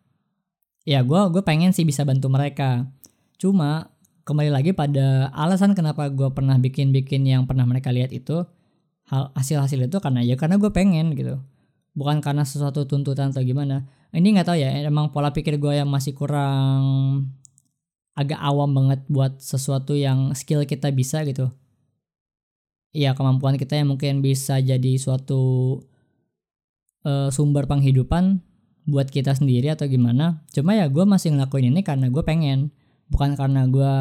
ya 0.83 1.07
gue 1.07 1.21
gue 1.31 1.43
pengen 1.47 1.71
sih 1.71 1.87
bisa 1.87 2.03
bantu 2.03 2.27
mereka. 2.27 2.91
Cuma 3.39 3.95
kembali 4.27 4.51
lagi 4.51 4.75
pada 4.75 5.31
alasan 5.31 5.79
kenapa 5.79 6.11
gue 6.11 6.27
pernah 6.35 6.59
bikin 6.59 6.91
bikin 6.91 7.23
yang 7.23 7.47
pernah 7.47 7.63
mereka 7.63 7.95
lihat 7.95 8.11
itu 8.11 8.43
hal 9.07 9.31
hasil 9.39 9.63
hasil 9.63 9.87
itu 9.87 10.03
karena 10.03 10.27
ya 10.27 10.35
karena 10.35 10.59
gue 10.59 10.71
pengen 10.75 11.15
gitu. 11.15 11.39
Bukan 11.95 12.19
karena 12.19 12.43
sesuatu 12.43 12.83
tuntutan 12.91 13.31
atau 13.31 13.47
gimana. 13.47 13.87
Ini 14.11 14.27
nggak 14.27 14.47
tahu 14.51 14.59
ya 14.59 14.91
emang 14.91 15.15
pola 15.15 15.31
pikir 15.31 15.63
gue 15.63 15.79
yang 15.79 15.87
masih 15.87 16.19
kurang 16.19 16.83
agak 18.19 18.43
awam 18.43 18.75
banget 18.75 19.07
buat 19.07 19.39
sesuatu 19.39 19.95
yang 19.95 20.35
skill 20.35 20.67
kita 20.67 20.91
bisa 20.91 21.23
gitu 21.23 21.53
ya 22.95 23.15
kemampuan 23.17 23.57
kita 23.57 23.79
yang 23.79 23.95
mungkin 23.95 24.21
bisa 24.21 24.59
jadi 24.63 24.99
suatu 24.99 25.79
uh, 27.07 27.29
sumber 27.31 27.71
penghidupan 27.71 28.43
buat 28.87 29.11
kita 29.11 29.35
sendiri 29.35 29.75
atau 29.75 29.91
gimana. 29.91 30.47
Cuma 30.55 30.75
ya 30.75 30.87
gue 30.87 31.03
masih 31.03 31.35
ngelakuin 31.35 31.75
ini 31.75 31.83
karena 31.83 32.07
gue 32.11 32.23
pengen 32.23 32.71
bukan 33.11 33.35
karena 33.35 33.67
gue 33.67 33.93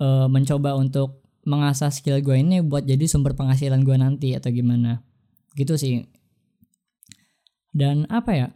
uh, 0.00 0.26
mencoba 0.28 0.76
untuk 0.76 1.22
mengasah 1.42 1.90
skill 1.90 2.22
gue 2.22 2.38
ini 2.38 2.62
buat 2.62 2.86
jadi 2.86 3.04
sumber 3.04 3.34
penghasilan 3.36 3.84
gue 3.84 3.96
nanti 3.96 4.32
atau 4.32 4.48
gimana. 4.48 5.04
Gitu 5.52 5.76
sih. 5.76 6.08
Dan 7.72 8.08
apa 8.08 8.32
ya 8.32 8.48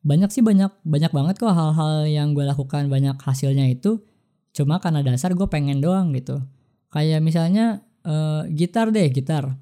banyak 0.00 0.32
sih 0.32 0.40
banyak 0.40 0.72
banyak 0.86 1.12
banget 1.12 1.34
kok 1.36 1.52
hal-hal 1.52 2.08
yang 2.08 2.32
gue 2.34 2.46
lakukan 2.46 2.90
banyak 2.90 3.14
hasilnya 3.18 3.70
itu. 3.70 4.02
Cuma 4.50 4.82
karena 4.82 5.06
dasar 5.06 5.38
gue 5.38 5.46
pengen 5.46 5.78
doang 5.78 6.10
gitu. 6.10 6.42
Kayak 6.90 7.22
misalnya 7.22 7.86
uh, 8.04 8.46
gitar 8.50 8.92
deh 8.92 9.08
gitar. 9.10 9.56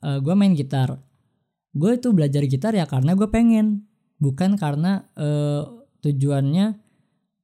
Uh, 0.00 0.18
gue 0.20 0.34
main 0.36 0.52
gitar. 0.52 1.00
Gue 1.76 2.00
itu 2.00 2.12
belajar 2.12 2.42
gitar 2.48 2.72
ya 2.72 2.88
karena 2.88 3.12
gue 3.12 3.28
pengen 3.28 3.84
bukan 4.16 4.56
karena 4.56 5.04
uh, 5.16 5.64
tujuannya 6.00 6.76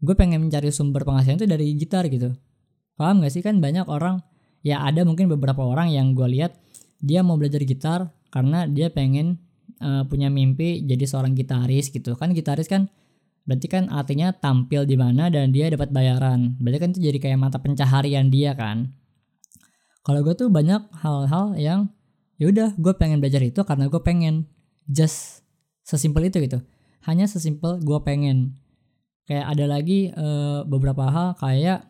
gue 0.02 0.14
pengen 0.18 0.42
mencari 0.42 0.72
sumber 0.72 1.04
penghasilan 1.04 1.38
itu 1.38 1.48
dari 1.48 1.66
gitar 1.76 2.08
gitu. 2.08 2.32
Paham 2.96 3.22
gak 3.24 3.32
sih? 3.32 3.42
Kan 3.44 3.60
banyak 3.60 3.86
orang 3.88 4.20
ya 4.62 4.82
ada 4.82 5.02
mungkin 5.02 5.28
beberapa 5.28 5.62
orang 5.62 5.90
yang 5.90 6.14
gue 6.14 6.28
lihat 6.38 6.56
dia 7.02 7.20
mau 7.26 7.34
belajar 7.34 7.62
gitar 7.66 8.14
karena 8.30 8.64
dia 8.70 8.88
pengen 8.88 9.36
uh, 9.82 10.06
punya 10.06 10.30
mimpi 10.30 10.80
jadi 10.86 11.04
seorang 11.04 11.36
gitaris 11.36 11.92
gitu. 11.92 12.14
Kan 12.16 12.32
gitaris 12.32 12.70
kan 12.70 12.88
berarti 13.42 13.66
kan 13.66 13.90
artinya 13.90 14.30
tampil 14.30 14.86
di 14.86 14.94
mana 14.94 15.26
dan 15.26 15.50
dia 15.50 15.66
dapat 15.68 15.90
bayaran. 15.90 16.56
Berarti 16.62 16.78
kan 16.78 16.90
itu 16.94 17.00
jadi 17.10 17.18
kayak 17.18 17.38
mata 17.38 17.58
pencaharian 17.58 18.30
dia 18.30 18.54
kan 18.54 19.01
kalau 20.02 20.20
gue 20.26 20.34
tuh 20.34 20.50
banyak 20.50 20.82
hal-hal 20.98 21.54
yang 21.54 21.80
ya 22.38 22.50
udah 22.50 22.74
gue 22.74 22.92
pengen 22.98 23.22
belajar 23.22 23.42
itu 23.42 23.62
karena 23.62 23.86
gue 23.86 24.02
pengen. 24.02 24.50
Just 24.90 25.46
sesimpel 25.86 26.26
itu 26.26 26.42
gitu. 26.42 26.58
Hanya 27.06 27.30
sesimpel 27.30 27.78
gue 27.78 27.98
pengen. 28.02 28.58
Kayak 29.30 29.46
ada 29.54 29.64
lagi 29.70 30.10
uh, 30.10 30.66
beberapa 30.66 31.06
hal 31.06 31.38
kayak 31.38 31.86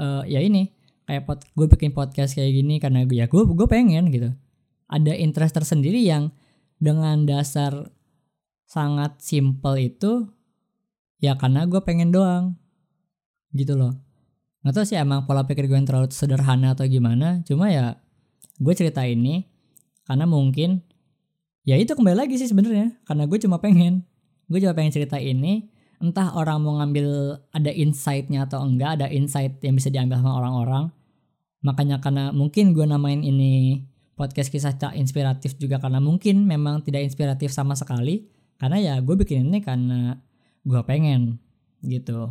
uh, 0.00 0.24
ya 0.24 0.40
ini 0.40 0.72
kayak 1.04 1.28
pod, 1.28 1.44
gue 1.44 1.66
bikin 1.68 1.92
podcast 1.92 2.32
kayak 2.32 2.56
gini 2.56 2.80
karena 2.80 3.04
ya 3.04 3.28
gue 3.28 3.42
gue 3.44 3.68
pengen 3.68 4.08
gitu. 4.08 4.32
Ada 4.88 5.12
interest 5.20 5.60
tersendiri 5.60 6.00
yang 6.00 6.32
dengan 6.80 7.28
dasar 7.28 7.92
sangat 8.64 9.20
simple 9.20 9.76
itu 9.76 10.32
ya 11.20 11.36
karena 11.36 11.68
gue 11.68 11.80
pengen 11.84 12.08
doang. 12.08 12.56
Gitu 13.52 13.76
loh 13.76 14.09
nggak 14.60 14.74
tau 14.76 14.84
sih 14.84 14.96
emang 15.00 15.24
pola 15.24 15.48
pikir 15.48 15.64
gue 15.64 15.76
yang 15.76 15.88
terlalu 15.88 16.12
sederhana 16.12 16.76
atau 16.76 16.84
gimana. 16.84 17.40
Cuma 17.48 17.72
ya 17.72 17.96
gue 18.60 18.74
cerita 18.76 19.04
ini 19.08 19.48
karena 20.04 20.28
mungkin 20.28 20.84
ya 21.64 21.80
itu 21.80 21.96
kembali 21.96 22.16
lagi 22.26 22.36
sih 22.36 22.48
sebenarnya. 22.48 23.00
Karena 23.08 23.24
gue 23.24 23.38
cuma 23.40 23.56
pengen 23.60 24.04
gue 24.50 24.58
cuma 24.60 24.74
pengen 24.76 24.92
cerita 24.92 25.16
ini 25.16 25.70
entah 26.00 26.32
orang 26.34 26.58
mau 26.64 26.80
ngambil 26.80 27.38
ada 27.52 27.70
insightnya 27.70 28.48
atau 28.48 28.64
enggak 28.64 29.00
ada 29.00 29.06
insight 29.08 29.60
yang 29.64 29.76
bisa 29.76 29.88
diambil 29.88 30.20
sama 30.20 30.32
orang-orang. 30.36 30.84
Makanya 31.60 32.00
karena 32.00 32.32
mungkin 32.32 32.72
gue 32.72 32.84
namain 32.88 33.20
ini 33.20 33.84
podcast 34.16 34.52
kisah 34.52 34.76
tak 34.76 34.96
inspiratif 34.96 35.56
juga 35.56 35.80
karena 35.80 36.00
mungkin 36.00 36.44
memang 36.44 36.84
tidak 36.84 37.04
inspiratif 37.04 37.52
sama 37.52 37.72
sekali. 37.76 38.28
Karena 38.60 38.76
ya 38.76 38.94
gue 39.00 39.16
bikin 39.16 39.48
ini 39.48 39.64
karena 39.64 40.20
gue 40.64 40.80
pengen 40.84 41.40
gitu 41.80 42.28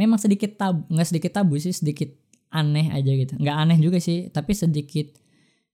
memang 0.00 0.16
sedikit 0.16 0.56
tabu 0.56 0.88
nggak 0.88 1.08
sedikit 1.12 1.36
tabu 1.36 1.60
sih 1.60 1.76
sedikit 1.76 2.08
aneh 2.48 2.88
aja 2.88 3.12
gitu. 3.12 3.36
Nggak 3.36 3.56
aneh 3.60 3.78
juga 3.78 4.00
sih 4.00 4.32
tapi 4.32 4.56
sedikit 4.56 5.12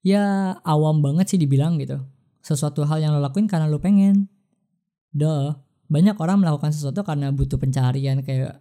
ya 0.02 0.54
awam 0.66 0.98
banget 0.98 1.30
sih 1.30 1.38
dibilang 1.38 1.78
gitu. 1.78 2.02
Sesuatu 2.42 2.82
hal 2.82 2.98
yang 2.98 3.14
lo 3.14 3.22
lakuin 3.22 3.46
karena 3.46 3.70
lo 3.70 3.78
pengen. 3.78 4.26
Duh, 5.14 5.54
banyak 5.86 6.18
orang 6.18 6.42
melakukan 6.42 6.74
sesuatu 6.74 7.06
karena 7.06 7.30
butuh 7.30 7.56
pencarian 7.56 8.20
kayak 8.26 8.58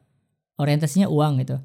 orientasinya 0.62 1.10
uang 1.10 1.42
gitu. 1.42 1.58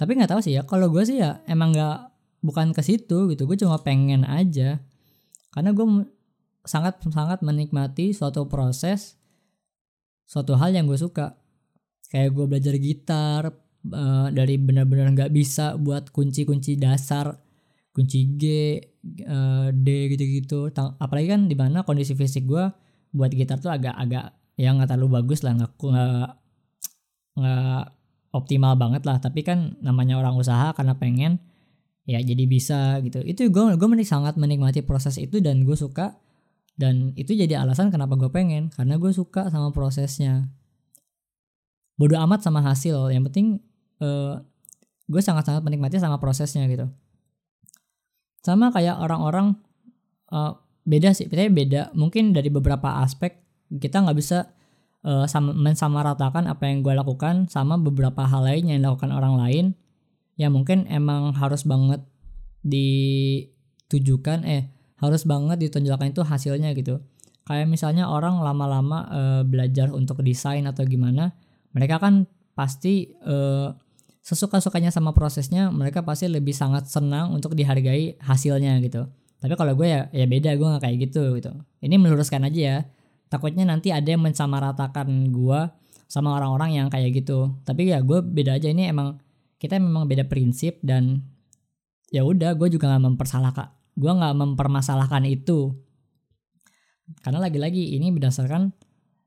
Tapi 0.00 0.10
nggak 0.16 0.32
tahu 0.32 0.40
sih 0.40 0.56
ya 0.56 0.64
kalau 0.64 0.88
gue 0.88 1.04
sih 1.04 1.20
ya 1.20 1.44
emang 1.44 1.76
nggak 1.76 1.98
bukan 2.40 2.72
ke 2.72 2.80
situ 2.80 3.28
gitu. 3.28 3.44
Gue 3.44 3.60
cuma 3.60 3.76
pengen 3.84 4.24
aja. 4.24 4.80
Karena 5.52 5.70
gue 5.70 6.08
sangat 6.64 6.98
sangat 7.12 7.44
menikmati 7.44 8.16
suatu 8.16 8.48
proses 8.48 9.20
suatu 10.24 10.56
hal 10.56 10.72
yang 10.72 10.88
gue 10.88 10.96
suka 10.96 11.36
kayak 12.12 12.30
gue 12.32 12.44
belajar 12.48 12.74
gitar 12.76 13.42
uh, 13.92 14.28
dari 14.32 14.56
benar-benar 14.56 15.12
nggak 15.12 15.32
bisa 15.34 15.76
buat 15.76 16.08
kunci-kunci 16.08 16.80
dasar 16.80 17.36
kunci 17.94 18.34
G 18.34 18.44
uh, 19.28 19.70
D 19.70 19.88
gitu-gitu. 20.10 20.72
Apalagi 20.98 21.30
kan 21.30 21.46
di 21.46 21.54
mana 21.54 21.86
kondisi 21.86 22.18
fisik 22.18 22.48
gue 22.48 22.64
buat 23.14 23.30
gitar 23.30 23.62
tuh 23.62 23.70
agak-agak 23.70 24.34
yang 24.58 24.78
nggak 24.78 24.90
terlalu 24.90 25.22
bagus 25.22 25.46
lah 25.46 25.54
nggak 25.54 25.72
nggak 27.38 27.84
optimal 28.34 28.74
banget 28.74 29.02
lah. 29.06 29.22
Tapi 29.22 29.46
kan 29.46 29.78
namanya 29.78 30.18
orang 30.18 30.34
usaha 30.34 30.74
karena 30.74 30.98
pengen 30.98 31.38
ya 32.04 32.18
jadi 32.18 32.44
bisa 32.50 32.98
gitu. 33.06 33.22
Itu 33.22 33.46
gue 33.48 33.78
gue 33.78 33.88
menik 33.88 34.10
sangat 34.10 34.34
menikmati 34.34 34.82
proses 34.82 35.14
itu 35.22 35.38
dan 35.38 35.62
gue 35.62 35.78
suka. 35.78 36.18
Dan 36.74 37.14
itu 37.14 37.38
jadi 37.38 37.62
alasan 37.62 37.94
kenapa 37.94 38.18
gue 38.18 38.34
pengen 38.34 38.74
karena 38.74 38.98
gue 38.98 39.14
suka 39.14 39.46
sama 39.54 39.70
prosesnya 39.70 40.50
bodoh 41.94 42.18
amat 42.26 42.42
sama 42.42 42.60
hasil. 42.64 43.10
Yang 43.10 43.24
penting 43.30 43.46
uh, 44.02 44.42
gue 45.06 45.20
sangat 45.22 45.46
sangat 45.48 45.62
menikmati 45.62 46.00
sama 46.00 46.18
prosesnya 46.18 46.66
gitu. 46.66 46.88
Sama 48.44 48.68
kayak 48.74 49.00
orang-orang 49.00 49.56
uh, 50.32 50.58
beda 50.84 51.14
sih. 51.16 51.30
Tapi 51.30 51.48
beda. 51.50 51.94
Mungkin 51.96 52.34
dari 52.36 52.52
beberapa 52.52 53.00
aspek 53.00 53.40
kita 53.68 54.04
nggak 54.04 54.16
bisa 54.18 54.52
uh, 55.06 55.24
sama, 55.28 55.54
mensamaratakan 55.54 56.48
apa 56.50 56.68
yang 56.68 56.84
gue 56.84 56.94
lakukan 56.96 57.46
sama 57.48 57.80
beberapa 57.80 58.24
hal 58.24 58.44
lain 58.44 58.70
yang 58.70 58.78
dilakukan 58.84 59.10
orang 59.12 59.34
lain. 59.38 59.64
Ya 60.34 60.50
mungkin 60.50 60.90
emang 60.90 61.36
harus 61.38 61.62
banget 61.62 62.02
ditujukan 62.64 64.42
eh 64.42 64.72
harus 64.98 65.28
banget 65.28 65.60
ditunjukkan 65.68 66.16
itu 66.16 66.22
hasilnya 66.24 66.72
gitu. 66.74 66.98
Kayak 67.44 67.68
misalnya 67.68 68.08
orang 68.08 68.40
lama-lama 68.40 69.04
e, 69.12 69.20
belajar 69.44 69.92
untuk 69.92 70.24
desain 70.24 70.64
atau 70.64 70.80
gimana 70.88 71.36
mereka 71.74 72.00
kan 72.00 72.30
pasti 72.54 73.12
uh, 73.26 73.74
sesuka-sukanya 74.24 74.88
sama 74.88 75.12
prosesnya 75.12 75.68
mereka 75.68 76.00
pasti 76.00 76.30
lebih 76.30 76.56
sangat 76.56 76.88
senang 76.88 77.34
untuk 77.34 77.52
dihargai 77.52 78.16
hasilnya 78.22 78.80
gitu. 78.80 79.04
Tapi 79.42 79.52
kalau 79.60 79.76
gue 79.76 79.84
ya 79.84 80.08
ya 80.14 80.24
beda 80.24 80.56
gue 80.56 80.66
gak 80.78 80.82
kayak 80.88 80.96
gitu 81.10 81.36
gitu. 81.36 81.52
Ini 81.84 82.00
meluruskan 82.00 82.48
aja 82.48 82.60
ya. 82.60 82.78
Takutnya 83.28 83.68
nanti 83.68 83.92
ada 83.92 84.06
yang 84.06 84.24
mensamaratakan 84.24 85.10
gue 85.28 85.60
sama 86.08 86.32
orang-orang 86.40 86.80
yang 86.80 86.88
kayak 86.88 87.12
gitu. 87.20 87.52
Tapi 87.68 87.92
ya 87.92 88.00
gue 88.00 88.24
beda 88.24 88.56
aja. 88.56 88.72
Ini 88.72 88.88
emang 88.88 89.20
kita 89.60 89.76
memang 89.76 90.08
beda 90.08 90.24
prinsip 90.24 90.80
dan 90.80 91.20
ya 92.08 92.24
udah 92.24 92.56
gue 92.56 92.72
juga 92.72 92.88
nggak 92.94 93.04
mempersalahkan 93.12 93.68
gue 93.94 94.12
nggak 94.12 94.34
mempermasalahkan 94.34 95.24
itu. 95.26 95.74
Karena 97.20 97.38
lagi-lagi 97.38 97.94
ini 97.94 98.10
berdasarkan 98.10 98.72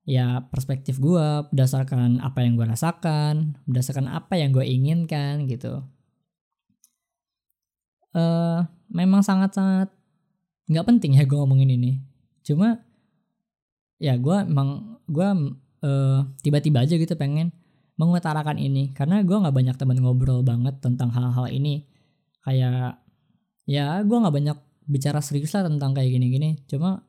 ya 0.07 0.39
perspektif 0.47 1.03
gue 1.03 1.27
berdasarkan 1.51 2.23
apa 2.23 2.39
yang 2.39 2.55
gue 2.55 2.63
rasakan 2.63 3.59
berdasarkan 3.67 4.07
apa 4.07 4.39
yang 4.39 4.55
gue 4.55 4.63
inginkan 4.63 5.43
gitu. 5.51 5.83
Uh, 8.15 8.63
memang 8.87 9.19
sangat-sangat 9.19 9.91
nggak 10.71 10.85
penting 10.87 11.19
ya 11.19 11.27
gue 11.27 11.35
ngomongin 11.35 11.75
ini. 11.75 11.99
Cuma 12.47 12.79
ya 13.99 14.15
gue 14.15 14.37
emang 14.47 14.95
gue 15.11 15.27
uh, 15.83 16.23
tiba-tiba 16.39 16.87
aja 16.87 16.95
gitu 16.95 17.13
pengen 17.19 17.51
mengutarakan 17.99 18.55
ini. 18.63 18.95
Karena 18.95 19.19
gue 19.27 19.35
nggak 19.35 19.53
banyak 19.53 19.75
teman 19.75 19.99
ngobrol 19.99 20.39
banget 20.39 20.79
tentang 20.79 21.11
hal-hal 21.11 21.51
ini. 21.51 21.83
Kayak 22.47 23.03
ya 23.67 23.99
gue 24.07 24.17
nggak 24.23 24.35
banyak 24.39 24.57
bicara 24.87 25.19
serius 25.19 25.51
lah 25.51 25.67
tentang 25.67 25.91
kayak 25.91 26.15
gini-gini. 26.15 26.63
Cuma 26.71 27.03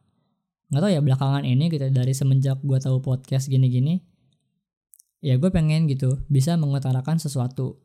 nggak 0.68 0.80
tahu 0.84 0.90
ya 0.92 1.00
belakangan 1.00 1.42
ini 1.48 1.72
gitu 1.72 1.88
dari 1.88 2.12
semenjak 2.12 2.60
gue 2.60 2.78
tahu 2.80 3.00
podcast 3.00 3.48
gini-gini 3.48 4.04
ya 5.24 5.34
gue 5.40 5.50
pengen 5.50 5.90
gitu 5.90 6.22
bisa 6.30 6.54
mengutarakan 6.54 7.18
sesuatu. 7.18 7.82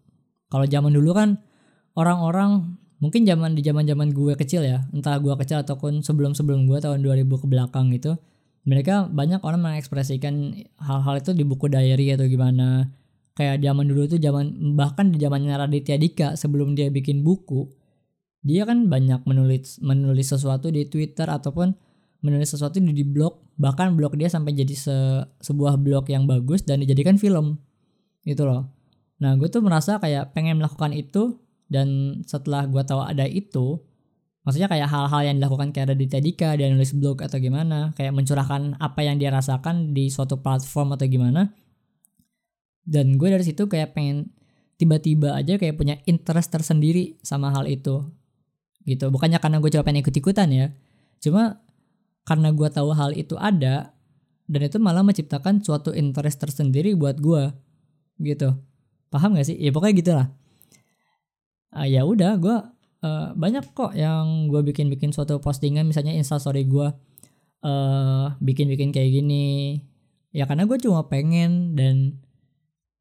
Kalau 0.53 0.65
zaman 0.69 0.93
dulu 0.93 1.17
kan 1.17 1.41
orang-orang 1.97 2.77
mungkin 3.01 3.25
zaman 3.25 3.57
di 3.57 3.65
zaman 3.65 3.89
zaman 3.89 4.13
gue 4.13 4.37
kecil 4.37 4.61
ya 4.63 4.85
entah 4.93 5.17
gue 5.17 5.33
kecil 5.41 5.65
ataupun 5.65 6.05
sebelum 6.05 6.37
sebelum 6.37 6.69
gue 6.69 6.77
tahun 6.79 7.01
2000 7.01 7.25
ke 7.25 7.47
belakang 7.49 7.89
gitu 7.91 8.15
mereka 8.63 9.11
banyak 9.11 9.43
orang 9.43 9.59
mengekspresikan 9.59 10.55
hal-hal 10.79 11.19
itu 11.19 11.35
di 11.35 11.43
buku 11.43 11.67
diary 11.67 12.15
atau 12.15 12.23
gimana. 12.31 12.95
Kayak 13.35 13.59
zaman 13.65 13.91
dulu 13.91 14.07
tuh 14.07 14.21
zaman 14.21 14.77
bahkan 14.77 15.09
di 15.09 15.17
zamannya 15.19 15.57
Raditya 15.57 15.97
Dika 15.97 16.37
sebelum 16.37 16.77
dia 16.77 16.87
bikin 16.93 17.25
buku 17.25 17.65
dia 18.43 18.67
kan 18.67 18.91
banyak 18.91 19.23
menulis 19.23 19.79
menulis 19.79 20.35
sesuatu 20.35 20.69
di 20.69 20.85
Twitter 20.85 21.25
ataupun 21.25 21.73
menulis 22.23 22.55
sesuatu 22.55 22.79
di, 22.79 23.03
blog 23.03 23.43
bahkan 23.59 23.93
blog 23.93 24.15
dia 24.15 24.31
sampai 24.31 24.55
jadi 24.55 24.73
se, 24.73 24.95
sebuah 25.43 25.75
blog 25.77 26.07
yang 26.07 26.23
bagus 26.23 26.63
dan 26.63 26.79
dijadikan 26.79 27.19
film. 27.19 27.59
Gitu 28.23 28.47
loh. 28.47 28.71
Nah 29.19 29.35
gue 29.35 29.51
tuh 29.51 29.59
merasa 29.59 29.99
kayak 29.99 30.31
pengen 30.31 30.63
melakukan 30.63 30.95
itu 30.95 31.37
dan 31.67 32.19
setelah 32.23 32.63
gue 32.65 32.79
tahu 32.81 33.03
ada 33.03 33.27
itu 33.27 33.83
maksudnya 34.43 34.67
kayak 34.67 34.91
hal-hal 34.91 35.21
yang 35.23 35.35
dilakukan 35.39 35.71
kayak 35.71 35.91
ada 35.91 35.95
di 35.95 36.07
Tedika 36.11 36.55
dia 36.59 36.67
nulis 36.67 36.91
blog 36.91 37.23
atau 37.23 37.39
gimana 37.39 37.95
kayak 37.95 38.11
mencurahkan 38.11 38.75
apa 38.79 38.99
yang 39.03 39.15
dia 39.15 39.31
rasakan 39.31 39.95
di 39.95 40.07
suatu 40.07 40.39
platform 40.39 40.95
atau 40.95 41.05
gimana. 41.07 41.51
Dan 42.83 43.15
gue 43.15 43.31
dari 43.31 43.43
situ 43.43 43.67
kayak 43.67 43.95
pengen 43.95 44.31
tiba-tiba 44.75 45.35
aja 45.35 45.55
kayak 45.55 45.79
punya 45.79 45.95
interest 46.03 46.51
tersendiri 46.51 47.15
sama 47.23 47.51
hal 47.55 47.67
itu. 47.67 48.03
Gitu. 48.83 49.07
Bukannya 49.07 49.39
karena 49.39 49.63
gue 49.63 49.71
coba 49.71 49.87
pengen 49.87 50.03
ikut-ikutan 50.03 50.49
ya. 50.51 50.67
Cuma 51.23 51.63
karena 52.23 52.55
gue 52.55 52.67
tahu 52.71 52.95
hal 52.95 53.11
itu 53.15 53.35
ada 53.35 53.91
dan 54.47 54.61
itu 54.63 54.77
malah 54.79 55.03
menciptakan 55.03 55.63
suatu 55.63 55.95
interest 55.95 56.43
tersendiri 56.43 56.95
buat 56.95 57.19
gue 57.19 57.51
gitu. 58.23 58.55
Paham 59.07 59.37
gak 59.37 59.47
sih? 59.47 59.57
Ya 59.59 59.71
pokoknya 59.71 59.95
gitulah. 59.95 60.27
Uh, 61.73 61.87
ya 61.87 62.05
udah 62.05 62.37
gue 62.37 62.57
uh, 63.03 63.27
banyak 63.33 63.65
kok 63.71 63.95
yang 63.95 64.47
gue 64.51 64.61
bikin 64.61 64.91
bikin 64.91 65.09
suatu 65.09 65.39
postingan 65.41 65.89
misalnya 65.89 66.13
instastory 66.13 66.69
gue 66.69 66.87
uh, 67.65 68.25
bikin 68.39 68.67
bikin 68.71 68.89
kayak 68.91 69.09
gini. 69.09 69.79
Ya 70.33 70.49
karena 70.49 70.65
gue 70.65 70.77
cuma 70.81 71.07
pengen 71.07 71.77
dan 71.77 72.19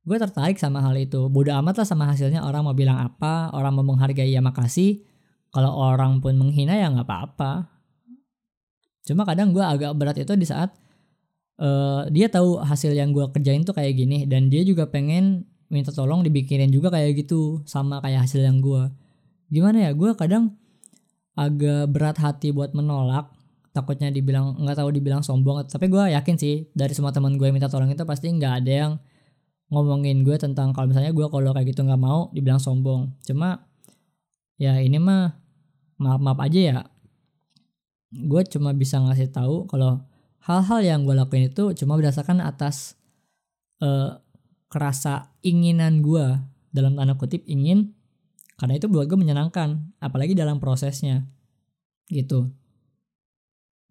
gue 0.02 0.16
tertarik 0.18 0.58
sama 0.58 0.82
hal 0.82 0.94
itu. 0.98 1.26
Bodoh 1.30 1.54
amat 1.62 1.82
lah 1.82 1.86
sama 1.88 2.10
hasilnya. 2.10 2.42
Orang 2.42 2.66
mau 2.66 2.76
bilang 2.76 2.98
apa 3.02 3.50
orang 3.54 3.72
mau 3.76 3.94
menghargai 3.94 4.30
ya 4.30 4.42
makasih. 4.42 5.02
Kalau 5.52 5.74
orang 5.74 6.24
pun 6.24 6.38
menghina 6.40 6.80
ya 6.80 6.88
nggak 6.88 7.04
apa-apa 7.04 7.81
Cuma 9.02 9.26
kadang 9.26 9.50
gue 9.50 9.62
agak 9.62 9.92
berat 9.98 10.16
itu 10.18 10.32
di 10.38 10.46
saat 10.46 10.70
uh, 11.58 12.06
dia 12.10 12.30
tahu 12.30 12.62
hasil 12.62 12.94
yang 12.94 13.10
gue 13.10 13.26
kerjain 13.34 13.66
tuh 13.66 13.74
kayak 13.74 13.98
gini 13.98 14.24
dan 14.30 14.46
dia 14.46 14.62
juga 14.62 14.86
pengen 14.86 15.46
minta 15.72 15.90
tolong 15.90 16.20
dibikinin 16.22 16.68
juga 16.68 16.92
kayak 16.92 17.26
gitu 17.26 17.64
sama 17.66 17.98
kayak 18.04 18.28
hasil 18.28 18.42
yang 18.44 18.62
gue. 18.62 18.92
Gimana 19.50 19.88
ya 19.88 19.90
gue 19.92 20.10
kadang 20.14 20.54
agak 21.34 21.88
berat 21.88 22.16
hati 22.20 22.52
buat 22.52 22.76
menolak 22.76 23.32
takutnya 23.72 24.12
dibilang 24.12 24.60
nggak 24.60 24.76
tahu 24.84 24.92
dibilang 24.92 25.24
sombong 25.24 25.64
tapi 25.64 25.88
gue 25.88 26.12
yakin 26.12 26.36
sih 26.36 26.68
dari 26.76 26.92
semua 26.92 27.08
teman 27.08 27.40
gue 27.40 27.48
minta 27.48 27.72
tolong 27.72 27.88
itu 27.88 28.04
pasti 28.04 28.28
nggak 28.28 28.52
ada 28.62 28.72
yang 28.72 28.92
ngomongin 29.72 30.20
gue 30.20 30.36
tentang 30.36 30.76
kalau 30.76 30.92
misalnya 30.92 31.16
gue 31.16 31.26
kalau 31.32 31.56
kayak 31.56 31.72
gitu 31.72 31.80
nggak 31.80 31.96
mau 32.00 32.28
dibilang 32.36 32.60
sombong 32.60 33.16
cuma 33.24 33.64
ya 34.60 34.76
ini 34.76 35.00
mah 35.00 35.32
maaf 35.96 36.20
maaf 36.20 36.38
aja 36.44 36.60
ya 36.60 36.78
gue 38.12 38.42
cuma 38.52 38.76
bisa 38.76 39.00
ngasih 39.00 39.32
tahu 39.32 39.64
kalau 39.66 40.04
hal-hal 40.44 40.80
yang 40.84 41.00
gue 41.08 41.16
lakuin 41.16 41.48
itu 41.48 41.72
cuma 41.72 41.96
berdasarkan 41.96 42.44
atas 42.44 43.00
uh, 43.80 44.20
kerasa 44.68 45.32
inginan 45.44 46.04
gue 46.04 46.38
dalam 46.72 46.96
tanda 46.96 47.16
kutip 47.16 47.44
ingin 47.44 47.92
karena 48.62 48.78
itu 48.78 48.86
buat 48.86 49.10
gue 49.10 49.18
menyenangkan 49.18 49.90
apalagi 49.98 50.38
dalam 50.38 50.62
prosesnya. 50.62 51.26
Gitu. 52.06 52.46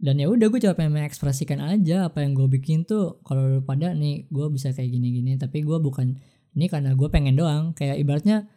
Dan 0.01 0.17
ya 0.17 0.31
udah 0.31 0.47
gue 0.47 0.59
coba 0.63 0.79
pengen 0.79 0.95
mengekspresikan 0.95 1.59
aja 1.59 2.07
apa 2.07 2.23
yang 2.23 2.33
gue 2.33 2.47
bikin 2.47 2.87
tuh. 2.87 3.19
Kalau 3.27 3.59
pada 3.67 3.91
nih 3.91 4.31
gue 4.31 4.47
bisa 4.47 4.71
kayak 4.71 4.87
gini-gini 4.87 5.35
tapi 5.35 5.61
gue 5.61 5.75
bukan 5.75 6.15
ini 6.55 6.65
karena 6.71 6.95
gue 6.95 7.09
pengen 7.11 7.35
doang. 7.35 7.75
Kayak 7.75 7.99
ibaratnya 7.99 8.47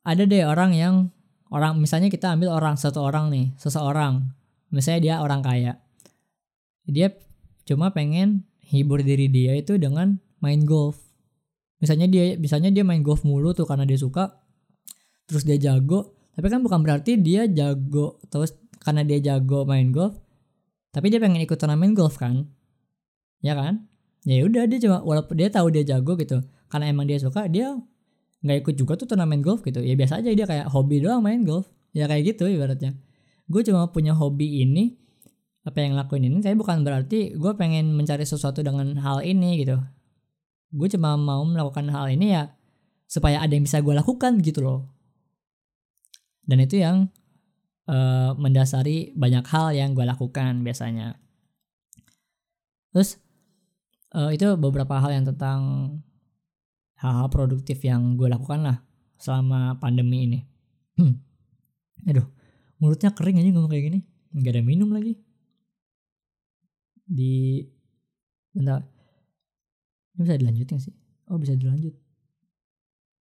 ada 0.00 0.24
deh 0.24 0.48
orang 0.48 0.72
yang 0.72 0.94
orang 1.50 1.78
misalnya 1.78 2.08
kita 2.10 2.32
ambil 2.34 2.54
orang 2.54 2.78
satu 2.78 3.02
orang 3.02 3.30
nih 3.30 3.52
seseorang. 3.58 4.34
Misalnya 4.70 5.00
dia 5.02 5.14
orang 5.22 5.42
kaya. 5.42 5.82
Dia 6.86 7.10
cuma 7.66 7.90
pengen 7.90 8.46
hibur 8.70 9.02
diri 9.02 9.26
dia 9.26 9.58
itu 9.58 9.78
dengan 9.78 10.18
main 10.38 10.62
golf. 10.62 10.98
Misalnya 11.82 12.06
dia 12.06 12.38
misalnya 12.38 12.70
dia 12.70 12.86
main 12.86 13.02
golf 13.02 13.26
mulu 13.26 13.50
tuh 13.50 13.66
karena 13.66 13.82
dia 13.82 13.98
suka 13.98 14.40
terus 15.26 15.42
dia 15.42 15.58
jago. 15.58 16.14
Tapi 16.38 16.46
kan 16.46 16.62
bukan 16.62 16.80
berarti 16.86 17.18
dia 17.18 17.50
jago 17.50 18.22
terus 18.30 18.54
karena 18.80 19.02
dia 19.04 19.18
jago 19.20 19.66
main 19.66 19.92
golf 19.92 20.16
tapi 20.90 21.06
dia 21.06 21.22
pengen 21.22 21.42
ikut 21.42 21.54
turnamen 21.54 21.94
golf 21.94 22.18
kan? 22.18 22.50
Ya 23.40 23.54
kan? 23.54 23.86
Ya 24.26 24.42
udah 24.44 24.66
dia 24.66 24.78
cuma 24.82 25.00
walaupun 25.00 25.38
dia 25.38 25.48
tahu 25.48 25.70
dia 25.70 25.86
jago 25.86 26.18
gitu 26.18 26.42
karena 26.68 26.92
emang 26.92 27.08
dia 27.08 27.16
suka 27.16 27.48
dia 27.48 27.78
nggak 28.40 28.56
ikut 28.66 28.74
juga 28.76 28.92
tuh 28.96 29.06
turnamen 29.10 29.44
golf 29.44 29.60
gitu. 29.64 29.84
Ya 29.84 29.94
biasa 29.96 30.24
aja 30.24 30.32
dia 30.32 30.46
kayak 30.48 30.72
hobi 30.72 31.04
doang 31.04 31.20
main 31.20 31.44
golf. 31.44 31.68
Ya 31.92 32.08
kayak 32.08 32.36
gitu 32.36 32.48
ibaratnya. 32.48 32.96
Gue 33.50 33.66
cuma 33.66 33.90
punya 33.90 34.16
hobi 34.16 34.62
ini 34.64 34.96
apa 35.60 35.84
yang 35.84 35.92
lakuin 35.92 36.24
ini 36.24 36.40
tapi 36.40 36.56
bukan 36.56 36.80
berarti 36.80 37.36
gue 37.36 37.52
pengen 37.52 37.92
mencari 37.92 38.24
sesuatu 38.24 38.64
dengan 38.64 38.96
hal 39.02 39.20
ini 39.20 39.60
gitu. 39.60 39.76
Gue 40.72 40.88
cuma 40.88 41.18
mau 41.20 41.44
melakukan 41.44 41.90
hal 41.92 42.08
ini 42.14 42.32
ya 42.32 42.54
supaya 43.10 43.42
ada 43.42 43.52
yang 43.52 43.66
bisa 43.66 43.82
gue 43.82 43.92
lakukan 43.92 44.38
gitu 44.40 44.62
loh. 44.62 44.80
Dan 46.46 46.62
itu 46.64 46.80
yang 46.80 47.10
uh, 47.90 48.32
mendasari 48.38 49.12
banyak 49.18 49.44
hal 49.50 49.74
yang 49.74 49.92
gue 49.92 50.06
lakukan 50.06 50.62
biasanya. 50.62 51.18
Terus 52.94 53.18
uh, 54.14 54.30
itu 54.30 54.46
beberapa 54.56 54.98
hal 54.98 55.10
yang 55.14 55.26
tentang 55.26 55.60
hal-hal 57.00 57.28
produktif 57.32 57.80
yang 57.80 58.20
gue 58.20 58.28
lakukan 58.28 58.60
lah 58.60 58.76
selama 59.16 59.80
pandemi 59.80 60.28
ini. 60.28 60.40
Hmm. 61.00 61.16
Aduh, 62.08 62.28
mulutnya 62.80 63.12
kering 63.12 63.40
aja 63.40 63.48
ngomong 63.52 63.72
kayak 63.72 63.84
gini. 63.88 64.00
Gak 64.36 64.52
ada 64.56 64.62
minum 64.64 64.92
lagi. 64.92 65.16
Di 67.08 67.64
bentar. 68.52 68.84
Ini 70.16 70.20
bisa 70.22 70.36
dilanjutin 70.36 70.78
sih? 70.80 70.94
Oh 71.32 71.40
bisa 71.40 71.56
dilanjut. 71.56 71.96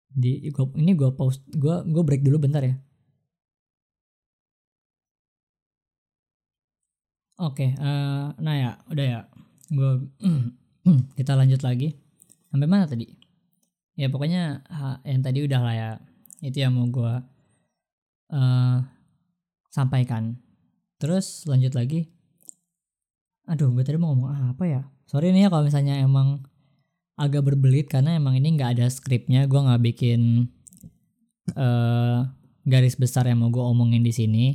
Di 0.10 0.52
gua, 0.52 0.68
ini 0.76 0.92
gue 0.98 1.10
pause, 1.16 1.40
gue 1.48 1.76
gue 1.88 2.04
break 2.04 2.26
dulu 2.26 2.42
bentar 2.42 2.66
ya. 2.66 2.76
Oke, 7.40 7.72
okay, 7.72 7.80
uh, 7.80 7.88
eh, 7.88 8.44
nah 8.44 8.56
ya, 8.60 8.72
udah 8.92 9.06
ya. 9.08 9.20
Gue 9.72 10.12
kita 11.18 11.40
lanjut 11.40 11.64
lagi. 11.64 11.96
Sampai 12.52 12.68
mana 12.68 12.84
tadi? 12.84 13.19
Ya 14.00 14.08
pokoknya 14.08 14.64
yang 15.04 15.20
tadi 15.20 15.44
udah 15.44 15.60
lah 15.60 15.76
ya. 15.76 15.92
Itu 16.40 16.64
yang 16.64 16.80
mau 16.80 16.88
gue 16.88 17.14
uh, 18.32 18.78
sampaikan. 19.68 20.40
Terus 20.96 21.44
lanjut 21.44 21.76
lagi. 21.76 22.08
Aduh 23.52 23.76
gue 23.76 23.84
tadi 23.84 24.00
mau 24.00 24.16
ngomong 24.16 24.56
apa 24.56 24.64
ya? 24.64 24.82
Sorry 25.04 25.36
nih 25.36 25.48
ya 25.48 25.50
kalau 25.52 25.68
misalnya 25.68 26.00
emang 26.00 26.48
agak 27.20 27.44
berbelit 27.44 27.92
karena 27.92 28.16
emang 28.16 28.40
ini 28.40 28.56
nggak 28.56 28.80
ada 28.80 28.88
skripnya. 28.88 29.44
Gue 29.52 29.60
nggak 29.60 29.84
bikin 29.84 30.48
uh, 31.60 32.24
garis 32.64 32.96
besar 32.96 33.28
yang 33.28 33.44
mau 33.44 33.52
gue 33.52 33.64
omongin 33.64 34.00
di 34.00 34.16
sini. 34.16 34.46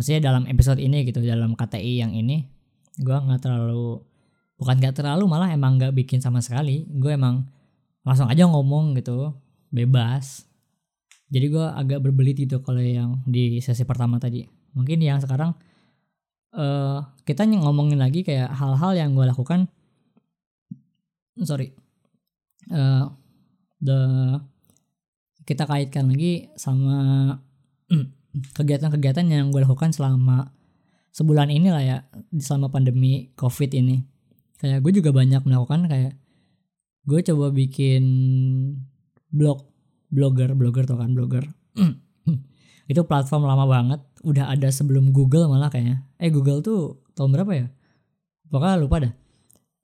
Maksudnya 0.00 0.32
dalam 0.32 0.48
episode 0.48 0.80
ini 0.80 1.04
gitu 1.04 1.20
dalam 1.20 1.52
KTI 1.52 2.00
yang 2.00 2.16
ini 2.16 2.48
gue 2.96 3.12
nggak 3.12 3.44
terlalu 3.44 4.00
bukan 4.56 4.80
nggak 4.80 4.96
terlalu 4.96 5.28
malah 5.28 5.52
emang 5.52 5.76
nggak 5.76 5.92
bikin 5.92 6.24
sama 6.24 6.40
sekali. 6.40 6.88
Gue 6.88 7.12
emang 7.12 7.55
langsung 8.06 8.30
aja 8.30 8.46
ngomong 8.46 8.94
gitu 8.94 9.34
bebas. 9.74 10.46
Jadi 11.26 11.50
gue 11.50 11.66
agak 11.66 11.98
berbelit 12.06 12.38
gitu 12.38 12.62
kalau 12.62 12.78
yang 12.78 13.18
di 13.26 13.58
sesi 13.58 13.82
pertama 13.82 14.22
tadi. 14.22 14.46
Mungkin 14.78 15.02
yang 15.02 15.18
sekarang 15.18 15.58
uh, 16.54 17.02
kita 17.26 17.42
ngomongin 17.42 17.98
lagi 17.98 18.22
kayak 18.22 18.54
hal-hal 18.54 18.94
yang 18.94 19.10
gue 19.18 19.26
lakukan. 19.26 19.66
Sorry. 21.42 21.74
Uh, 22.70 23.10
the 23.82 23.98
kita 25.46 25.66
kaitkan 25.66 26.10
lagi 26.10 26.50
sama 26.58 26.98
kegiatan-kegiatan 28.58 29.26
yang 29.26 29.50
gue 29.50 29.62
lakukan 29.62 29.94
selama 29.94 30.50
sebulan 31.14 31.50
ini 31.50 31.68
lah 31.74 31.82
ya 31.82 31.98
selama 32.38 32.70
pandemi 32.70 33.34
covid 33.34 33.74
ini. 33.74 34.06
Kayak 34.62 34.78
gue 34.86 34.92
juga 35.02 35.10
banyak 35.10 35.42
melakukan 35.42 35.90
kayak 35.90 36.14
gue 37.06 37.20
coba 37.22 37.54
bikin 37.54 38.04
blog 39.30 39.62
blogger 40.10 40.52
blogger 40.58 40.84
tuh 40.84 40.98
kan 40.98 41.14
blogger. 41.14 41.46
Itu 42.90 43.06
platform 43.06 43.46
lama 43.46 43.66
banget 43.66 44.00
udah 44.26 44.50
ada 44.50 44.70
sebelum 44.70 45.14
Google 45.14 45.46
malah 45.46 45.70
kayaknya. 45.70 46.02
Eh 46.18 46.30
Google 46.34 46.62
tuh 46.62 47.06
tahun 47.14 47.30
berapa 47.34 47.52
ya? 47.54 47.66
Pokoknya 48.50 48.76
lupa 48.78 48.96
dah. 49.02 49.14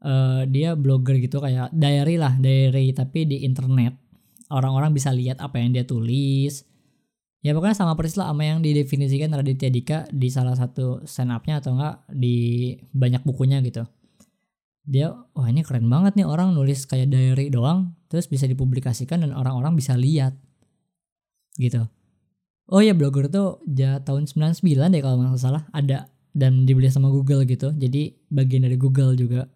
Uh, 0.03 0.43
dia 0.51 0.75
blogger 0.75 1.23
gitu 1.23 1.39
kayak 1.39 1.71
diary 1.71 2.19
lah 2.19 2.35
diary 2.35 2.91
tapi 2.91 3.27
di 3.27 3.47
internet. 3.47 3.95
Orang-orang 4.51 4.91
bisa 4.91 5.15
lihat 5.15 5.39
apa 5.39 5.63
yang 5.63 5.71
dia 5.73 5.87
tulis. 5.87 6.67
Ya 7.43 7.55
pokoknya 7.55 7.75
sama 7.75 7.99
persis 7.99 8.19
lah 8.19 8.31
sama 8.31 8.47
yang 8.47 8.63
didefinisikan 8.63 9.35
Raditya 9.35 9.71
Dika 9.71 9.99
di 10.15 10.31
salah 10.31 10.55
satu 10.55 11.03
stand 11.03 11.35
up-nya 11.35 11.59
atau 11.59 11.75
enggak 11.75 12.07
di 12.07 12.71
banyak 12.95 13.27
bukunya 13.27 13.59
gitu 13.67 13.83
dia 14.83 15.15
wah 15.35 15.47
ini 15.47 15.63
keren 15.63 15.87
banget 15.87 16.19
nih 16.19 16.27
orang 16.27 16.53
nulis 16.53 16.85
kayak 16.91 17.11
diary 17.11 17.49
doang 17.49 17.95
terus 18.11 18.27
bisa 18.27 18.51
dipublikasikan 18.51 19.23
dan 19.23 19.31
orang-orang 19.33 19.79
bisa 19.79 19.95
lihat 19.95 20.35
gitu 21.57 21.87
oh 22.67 22.81
ya 22.83 22.93
blogger 22.93 23.31
tuh 23.31 23.63
ya 23.69 24.03
tahun 24.03 24.27
99 24.27 24.63
deh 24.91 25.03
kalau 25.03 25.23
nggak 25.23 25.39
salah 25.39 25.65
ada 25.71 26.11
dan 26.35 26.67
dibeli 26.67 26.91
sama 26.91 27.13
Google 27.13 27.47
gitu 27.47 27.71
jadi 27.77 28.17
bagian 28.33 28.67
dari 28.67 28.75
Google 28.81 29.15
juga 29.15 29.47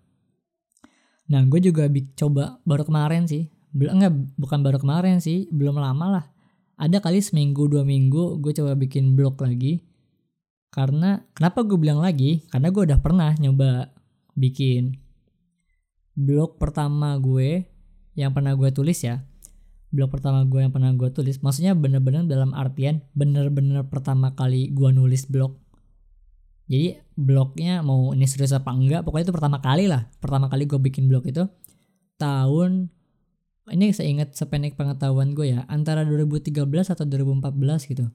Nah, 1.26 1.42
gue 1.46 1.58
juga 1.58 1.90
coba 2.14 2.62
baru 2.62 2.86
kemarin 2.86 3.26
sih. 3.26 3.50
Belum 3.74 3.98
enggak 3.98 4.14
bukan 4.38 4.62
baru 4.62 4.78
kemarin 4.78 5.18
sih, 5.18 5.50
belum 5.50 5.76
lama 5.76 6.06
lah. 6.20 6.24
Ada 6.76 7.02
kali 7.02 7.18
seminggu 7.24 7.66
dua 7.66 7.82
minggu 7.82 8.38
gue 8.40 8.52
coba 8.54 8.78
bikin 8.78 9.18
blog 9.18 9.40
lagi. 9.42 9.82
Karena 10.70 11.18
kenapa 11.32 11.64
gue 11.64 11.78
bilang 11.80 11.98
lagi? 12.04 12.44
Karena 12.52 12.68
gue 12.70 12.82
udah 12.84 12.98
pernah 13.00 13.32
nyoba 13.40 13.90
bikin 14.36 15.05
blog 16.16 16.56
pertama 16.56 17.12
gue 17.20 17.68
yang 18.16 18.32
pernah 18.32 18.56
gue 18.56 18.72
tulis 18.72 18.96
ya. 19.04 19.22
Blog 19.92 20.10
pertama 20.10 20.42
gue 20.48 20.60
yang 20.64 20.72
pernah 20.74 20.90
gue 20.96 21.08
tulis, 21.12 21.38
maksudnya 21.44 21.76
bener-bener 21.76 22.26
dalam 22.26 22.56
artian 22.56 23.04
bener-bener 23.14 23.86
pertama 23.86 24.34
kali 24.34 24.72
gue 24.72 24.90
nulis 24.90 25.28
blog. 25.28 25.54
Jadi 26.66 26.98
blognya 27.14 27.78
mau 27.86 28.10
ini 28.10 28.26
serius 28.26 28.50
apa 28.50 28.74
enggak 28.74 29.06
pokoknya 29.06 29.30
itu 29.30 29.34
pertama 29.36 29.62
kali 29.62 29.86
lah. 29.86 30.10
Pertama 30.18 30.50
kali 30.50 30.66
gue 30.66 30.80
bikin 30.80 31.06
blog 31.06 31.28
itu 31.28 31.46
tahun 32.18 32.90
ini 33.70 33.94
saya 33.94 34.10
ingat 34.10 34.34
sependek 34.34 34.74
pengetahuan 34.74 35.36
gue 35.36 35.54
ya 35.54 35.62
antara 35.70 36.02
2013 36.02 36.66
atau 36.66 37.04
2014 37.06 37.92
gitu. 37.92 38.10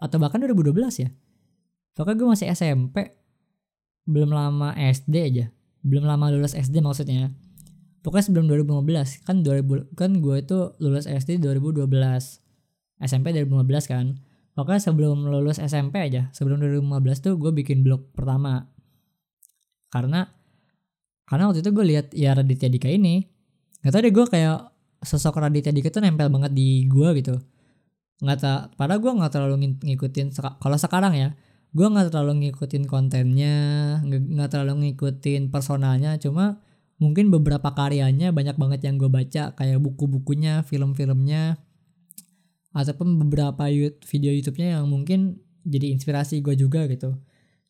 Atau 0.00 0.16
bahkan 0.16 0.40
2012 0.40 1.04
ya. 1.04 1.10
Pokoknya 1.92 2.16
gue 2.16 2.28
masih 2.32 2.46
SMP 2.56 2.96
belum 4.08 4.32
lama 4.32 4.72
SD 4.78 5.14
aja 5.18 5.46
belum 5.86 6.04
lama 6.04 6.34
lulus 6.34 6.58
SD 6.58 6.82
maksudnya 6.82 7.30
pokoknya 8.02 8.24
sebelum 8.26 8.50
2015 8.50 9.22
kan 9.22 9.46
2000 9.46 9.94
kan 9.94 10.10
gue 10.18 10.36
itu 10.42 10.58
lulus 10.82 11.06
SD 11.06 11.38
2012 11.38 11.86
SMP 12.98 13.26
2015 13.30 13.92
kan 13.92 14.18
Pokoknya 14.56 14.80
sebelum 14.80 15.28
lulus 15.28 15.60
SMP 15.60 16.00
aja, 16.00 16.32
sebelum 16.32 16.56
2015 16.64 17.20
tuh 17.20 17.36
gue 17.36 17.52
bikin 17.52 17.84
blog 17.84 18.08
pertama. 18.16 18.64
Karena 19.92 20.24
karena 21.28 21.52
waktu 21.52 21.60
itu 21.60 21.70
gue 21.76 21.84
lihat 21.84 22.06
ya 22.16 22.32
Raditya 22.32 22.72
Dika 22.72 22.88
ini, 22.88 23.20
nggak 23.84 23.92
tau 23.92 24.00
deh 24.00 24.14
gue 24.16 24.24
kayak 24.24 24.72
sosok 25.04 25.44
Raditya 25.44 25.76
Dika 25.76 25.92
tuh 25.92 26.00
nempel 26.00 26.32
banget 26.32 26.56
di 26.56 26.88
gue 26.88 27.08
gitu. 27.20 27.36
Nggak 28.24 28.38
tak, 28.40 28.60
padahal 28.80 29.04
gue 29.04 29.12
nggak 29.12 29.32
terlalu 29.36 29.76
ngikutin. 29.76 30.32
Kalau 30.32 30.78
sekarang 30.80 31.12
ya, 31.12 31.36
gue 31.72 31.86
nggak 31.86 32.12
terlalu 32.12 32.46
ngikutin 32.46 32.84
kontennya, 32.86 33.56
nggak 34.06 34.48
terlalu 34.52 34.90
ngikutin 34.92 35.48
personalnya. 35.50 36.20
Cuma 36.20 36.62
mungkin 37.02 37.28
beberapa 37.28 37.72
karyanya 37.72 38.32
banyak 38.32 38.56
banget 38.56 38.80
yang 38.86 38.96
gue 38.96 39.10
baca, 39.10 39.52
kayak 39.56 39.78
buku-bukunya, 39.82 40.64
film-filmnya, 40.64 41.60
ataupun 42.76 43.16
beberapa 43.20 43.66
video 44.04 44.30
YouTube-nya 44.36 44.80
yang 44.80 44.86
mungkin 44.88 45.40
jadi 45.64 45.96
inspirasi 45.96 46.44
gue 46.44 46.54
juga 46.54 46.84
gitu. 46.86 47.16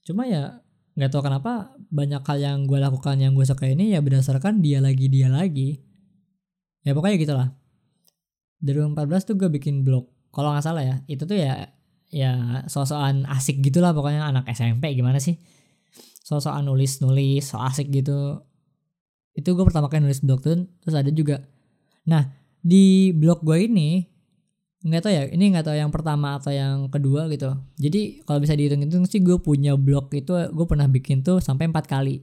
Cuma 0.03 0.27
ya 0.27 0.61
nggak 0.97 1.11
tahu 1.13 1.23
kenapa 1.29 1.77
banyak 1.93 2.25
hal 2.25 2.39
yang 2.41 2.59
gue 2.65 2.81
lakukan 2.81 3.21
yang 3.21 3.37
gue 3.37 3.45
suka 3.45 3.69
ini 3.69 3.93
ya 3.93 4.01
berdasarkan 4.01 4.65
dia 4.65 4.81
lagi 4.81 5.07
dia 5.07 5.29
lagi. 5.31 5.79
Ya 6.87 6.95
pokoknya 6.95 7.19
gitulah. 7.19 7.49
2014 8.65 9.29
tuh 9.29 9.35
gue 9.37 9.49
bikin 9.53 9.85
blog. 9.85 10.09
Kalau 10.33 10.53
nggak 10.53 10.65
salah 10.65 10.85
ya, 10.85 10.97
itu 11.09 11.23
tuh 11.25 11.37
ya 11.37 11.76
ya 12.11 12.63
sosokan 12.71 13.27
asik 13.27 13.63
gitulah 13.63 13.91
pokoknya 13.93 14.27
anak 14.27 14.51
SMP 14.53 14.95
gimana 14.95 15.19
sih? 15.23 15.39
Sosokan 16.23 16.67
nulis-nulis, 16.67 17.47
so 17.47 17.63
asik 17.63 17.91
gitu. 17.91 18.43
Itu 19.37 19.55
gue 19.55 19.65
pertama 19.69 19.87
kali 19.87 20.07
nulis 20.07 20.25
blog 20.25 20.43
tuh, 20.43 20.67
terus 20.83 20.97
ada 20.97 21.11
juga. 21.13 21.45
Nah, 22.09 22.27
di 22.67 23.15
blog 23.15 23.47
gue 23.47 23.69
ini 23.71 24.17
nggak 24.87 25.03
tahu 25.03 25.13
ya 25.13 25.23
ini 25.35 25.45
nggak 25.51 25.67
tahu 25.67 25.77
yang 25.79 25.91
pertama 25.91 26.39
atau 26.39 26.55
yang 26.55 26.87
kedua 26.87 27.27
gitu 27.27 27.59
jadi 27.75 28.23
kalau 28.23 28.39
bisa 28.39 28.55
dihitung-hitung 28.55 29.03
sih 29.11 29.19
gue 29.19 29.35
punya 29.43 29.75
blog 29.75 30.15
itu 30.15 30.31
gue 30.31 30.67
pernah 30.69 30.87
bikin 30.87 31.27
tuh 31.27 31.43
sampai 31.43 31.67
empat 31.67 31.91
kali 31.91 32.23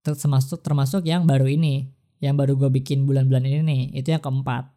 termasuk 0.00 0.64
termasuk 0.64 1.04
yang 1.04 1.28
baru 1.28 1.44
ini 1.44 1.92
yang 2.24 2.40
baru 2.40 2.56
gue 2.56 2.72
bikin 2.72 3.04
bulan-bulan 3.04 3.44
ini 3.44 3.60
nih 3.60 3.82
itu 4.00 4.16
yang 4.16 4.24
keempat 4.24 4.72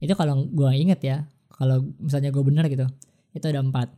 itu 0.00 0.16
kalau 0.16 0.48
gue 0.48 0.70
inget 0.80 1.00
ya 1.04 1.16
kalau 1.52 1.84
misalnya 2.00 2.32
gue 2.32 2.40
bener 2.40 2.64
gitu 2.72 2.88
itu 3.38 3.48
ada 3.48 3.62
empat. 3.62 3.88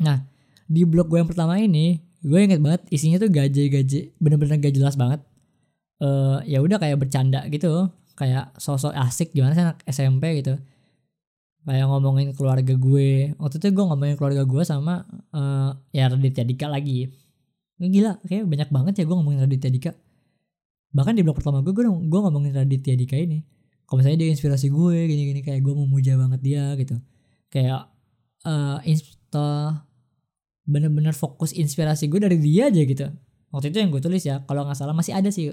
Nah 0.00 0.24
di 0.70 0.86
blog 0.86 1.10
gue 1.10 1.18
yang 1.18 1.30
pertama 1.30 1.58
ini 1.58 1.98
gue 2.22 2.38
inget 2.38 2.60
banget 2.62 2.86
isinya 2.94 3.18
tuh 3.18 3.32
gaji-gaji 3.32 4.14
bener-bener 4.22 4.56
gak 4.62 4.74
jelas 4.74 4.94
banget. 4.94 5.20
Uh, 6.00 6.40
ya 6.48 6.64
udah 6.64 6.80
kayak 6.80 6.96
bercanda 6.96 7.44
gitu 7.52 7.92
kayak 8.16 8.56
sosok 8.56 8.96
asik 8.96 9.32
gimana 9.32 9.52
sih 9.56 9.64
anak 9.64 9.80
SMP 9.88 10.44
gitu. 10.44 10.56
Kayak 11.64 11.86
ngomongin 11.92 12.32
keluarga 12.32 12.72
gue. 12.72 13.36
Waktu 13.36 13.56
itu 13.60 13.66
gue 13.72 13.84
ngomongin 13.84 14.16
keluarga 14.16 14.44
gue 14.44 14.62
sama 14.64 15.04
uh, 15.32 15.76
ya 15.92 16.08
Raditya 16.08 16.44
Dika 16.44 16.66
lagi. 16.68 17.08
Gila 17.80 18.20
kayak 18.28 18.44
banyak 18.44 18.68
banget 18.68 18.94
ya 19.00 19.04
gue 19.08 19.16
ngomongin 19.16 19.40
Raditya 19.44 19.70
Dika. 19.72 19.92
Bahkan 20.90 21.14
di 21.16 21.22
blog 21.22 21.38
pertama 21.38 21.62
gue 21.64 21.72
gue, 21.72 21.84
gue 21.86 22.20
ngomongin 22.20 22.52
Raditya 22.52 22.94
Dika 22.96 23.16
ini. 23.16 23.44
Kalau 23.88 24.06
misalnya 24.06 24.22
dia 24.22 24.30
inspirasi 24.30 24.70
gue 24.70 24.96
gini-gini 25.08 25.40
kayak 25.42 25.66
gue 25.66 25.74
memuja 25.74 26.14
banget 26.14 26.40
dia 26.44 26.64
gitu. 26.78 26.94
Kayak 27.50 27.90
uh, 28.44 28.78
insta 28.86 29.84
bener-bener 30.70 31.10
fokus 31.16 31.50
inspirasi 31.50 32.06
gue 32.06 32.20
dari 32.22 32.38
dia 32.38 32.70
aja 32.70 32.82
gitu. 32.84 33.06
Waktu 33.50 33.74
itu 33.74 33.78
yang 33.82 33.90
gue 33.90 34.02
tulis 34.02 34.22
ya 34.22 34.46
kalau 34.46 34.62
nggak 34.62 34.78
salah 34.78 34.94
masih 34.94 35.16
ada 35.16 35.28
sih. 35.34 35.50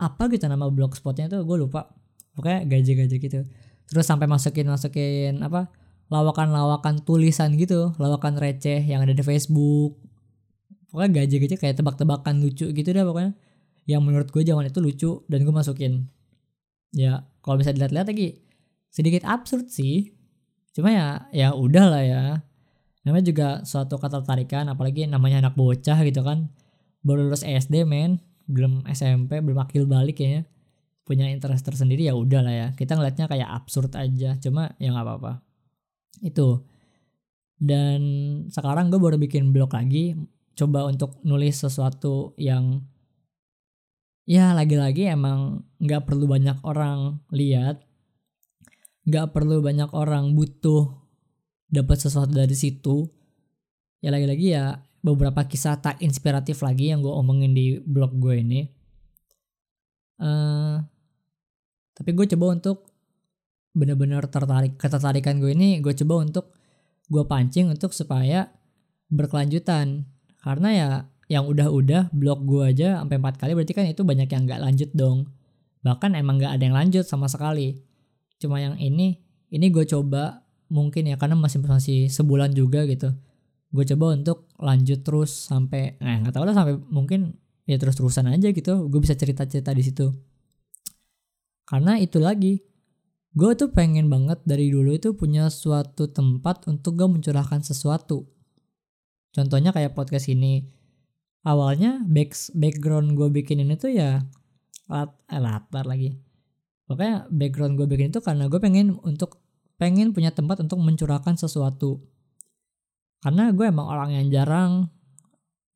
Apa 0.00 0.28
gitu 0.32 0.44
nama 0.48 0.68
blogspotnya 0.68 1.32
tuh 1.32 1.44
gue 1.44 1.56
lupa. 1.56 1.88
Pokoknya 2.36 2.68
gaji-gaji 2.68 3.16
gitu. 3.16 3.40
Terus 3.88 4.04
sampai 4.06 4.28
masukin 4.28 4.68
masukin 4.68 5.40
apa 5.40 5.72
lawakan-lawakan 6.10 7.06
tulisan 7.06 7.54
gitu 7.54 7.94
lawakan 7.96 8.36
receh 8.36 8.84
yang 8.84 9.00
ada 9.02 9.16
di 9.16 9.24
Facebook. 9.24 9.96
Pokoknya 10.92 11.24
gaji-gaji 11.24 11.56
kayak 11.56 11.80
tebak-tebakan 11.80 12.44
lucu 12.44 12.68
gitu 12.68 12.88
deh 12.92 13.04
pokoknya. 13.06 13.32
Yang 13.88 14.00
menurut 14.04 14.28
gue 14.28 14.42
zaman 14.44 14.68
itu 14.68 14.78
lucu 14.84 15.10
dan 15.32 15.42
gue 15.42 15.54
masukin. 15.54 16.06
Ya 16.92 17.24
kalau 17.40 17.56
bisa 17.56 17.72
dilihat-lihat 17.72 18.06
lagi 18.10 18.44
sedikit 18.90 19.22
absurd 19.24 19.70
sih 19.70 20.19
cuma 20.76 20.88
ya 20.94 21.06
ya 21.34 21.48
udah 21.56 21.86
lah 21.90 22.02
ya. 22.04 22.22
Namanya 23.00 23.24
juga 23.24 23.48
suatu 23.64 23.96
ketertarikan 23.96 24.68
apalagi 24.68 25.08
namanya 25.08 25.48
anak 25.48 25.54
bocah 25.56 25.98
gitu 26.04 26.20
kan. 26.22 26.52
Baru 27.00 27.26
lulus 27.28 27.42
SD 27.46 27.88
men. 27.88 28.20
Belum 28.50 28.82
SMP 28.90 29.38
belum 29.38 29.62
akil 29.62 29.86
balik 29.86 30.18
kayaknya 30.18 30.42
punya 31.06 31.26
interest 31.26 31.66
tersendiri 31.66 32.06
ya 32.06 32.14
udah 32.14 32.40
lah 32.44 32.54
ya. 32.54 32.68
Kita 32.76 32.94
ngeliatnya 32.94 33.26
kayak 33.26 33.48
absurd 33.50 33.94
aja. 33.96 34.36
Cuma 34.38 34.76
ya 34.78 34.92
nggak 34.94 35.06
apa-apa. 35.06 35.32
Itu. 36.22 36.62
Dan 37.60 38.00
sekarang 38.48 38.88
gue 38.92 39.00
baru 39.00 39.16
bikin 39.18 39.50
blog 39.50 39.74
lagi. 39.74 40.14
Coba 40.54 40.84
untuk 40.86 41.18
nulis 41.24 41.56
sesuatu 41.56 42.36
yang 42.36 42.84
ya 44.28 44.54
lagi-lagi 44.54 45.10
emang 45.10 45.66
nggak 45.82 46.06
perlu 46.06 46.30
banyak 46.30 46.62
orang 46.62 47.18
lihat 47.34 47.82
nggak 49.08 49.32
perlu 49.32 49.64
banyak 49.64 49.90
orang 49.96 50.36
butuh 50.36 51.00
dapat 51.70 51.96
sesuatu 52.02 52.34
dari 52.34 52.52
situ. 52.52 53.08
Ya 54.04 54.12
lagi-lagi 54.12 54.52
ya 54.52 54.80
beberapa 55.00 55.44
kisah 55.48 55.80
tak 55.80 56.02
inspiratif 56.04 56.60
lagi 56.60 56.92
yang 56.92 57.00
gue 57.00 57.12
omongin 57.12 57.56
di 57.56 57.80
blog 57.80 58.16
gue 58.20 58.34
ini. 58.36 58.60
Uh, 60.20 60.76
tapi 61.96 62.12
gue 62.12 62.26
coba 62.36 62.60
untuk 62.60 62.92
bener-bener 63.72 64.20
tertarik 64.28 64.76
ketertarikan 64.76 65.38
gue 65.38 65.54
ini 65.54 65.78
gue 65.78 65.94
coba 66.04 66.26
untuk 66.26 66.52
gue 67.08 67.24
pancing 67.24 67.72
untuk 67.72 67.96
supaya 67.96 68.52
berkelanjutan. 69.08 70.04
Karena 70.40 70.68
ya 70.72 70.90
yang 71.30 71.46
udah-udah 71.46 72.10
blog 72.12 72.44
gue 72.44 72.74
aja 72.74 73.00
sampai 73.00 73.16
empat 73.20 73.36
kali 73.38 73.52
berarti 73.54 73.72
kan 73.72 73.86
itu 73.86 74.02
banyak 74.04 74.28
yang 74.28 74.44
nggak 74.44 74.60
lanjut 74.60 74.90
dong. 74.92 75.32
Bahkan 75.80 76.12
emang 76.18 76.36
nggak 76.36 76.52
ada 76.60 76.62
yang 76.64 76.76
lanjut 76.76 77.08
sama 77.08 77.24
sekali 77.30 77.89
cuma 78.40 78.58
yang 78.58 78.74
ini 78.80 79.20
ini 79.52 79.66
gue 79.68 79.84
coba 79.84 80.42
mungkin 80.72 81.12
ya 81.12 81.20
karena 81.20 81.36
masih 81.36 81.60
masih 81.60 82.08
sebulan 82.08 82.56
juga 82.56 82.88
gitu 82.88 83.12
gue 83.70 83.84
coba 83.94 84.16
untuk 84.16 84.50
lanjut 84.58 85.04
terus 85.04 85.30
sampai 85.30 86.00
nah 86.00 86.18
nggak 86.24 86.34
tahu 86.34 86.44
lah 86.48 86.56
sampai 86.56 86.74
mungkin 86.88 87.36
ya 87.68 87.78
terus 87.78 87.94
terusan 87.94 88.26
aja 88.32 88.50
gitu 88.50 88.88
gue 88.88 89.00
bisa 89.02 89.14
cerita 89.14 89.46
cerita 89.46 89.70
di 89.70 89.84
situ 89.84 90.10
karena 91.68 92.00
itu 92.02 92.18
lagi 92.18 92.64
gue 93.30 93.52
tuh 93.54 93.70
pengen 93.70 94.10
banget 94.10 94.42
dari 94.42 94.74
dulu 94.74 94.90
itu 94.98 95.14
punya 95.14 95.46
suatu 95.46 96.10
tempat 96.10 96.66
untuk 96.66 96.98
gue 96.98 97.06
mencurahkan 97.06 97.62
sesuatu. 97.62 98.26
Contohnya 99.30 99.70
kayak 99.70 99.94
podcast 99.94 100.26
ini. 100.26 100.66
Awalnya 101.40 102.04
back, 102.04 102.36
background 102.52 103.16
gue 103.16 103.32
bikin 103.32 103.64
ini 103.64 103.72
tuh 103.78 103.96
ya 103.96 104.20
lat, 104.92 105.14
eh, 105.30 105.40
latar 105.40 105.88
lagi. 105.88 106.20
Pokoknya 106.90 107.30
background 107.30 107.78
gue 107.78 107.86
bikin 107.86 108.10
itu 108.10 108.18
karena 108.18 108.50
gue 108.50 108.58
pengen 108.58 108.98
untuk 109.06 109.38
pengen 109.78 110.10
punya 110.10 110.34
tempat 110.34 110.58
untuk 110.58 110.82
mencurahkan 110.82 111.38
sesuatu. 111.38 112.02
Karena 113.22 113.54
gue 113.54 113.62
emang 113.62 113.86
orang 113.86 114.10
yang 114.18 114.26
jarang 114.26 114.90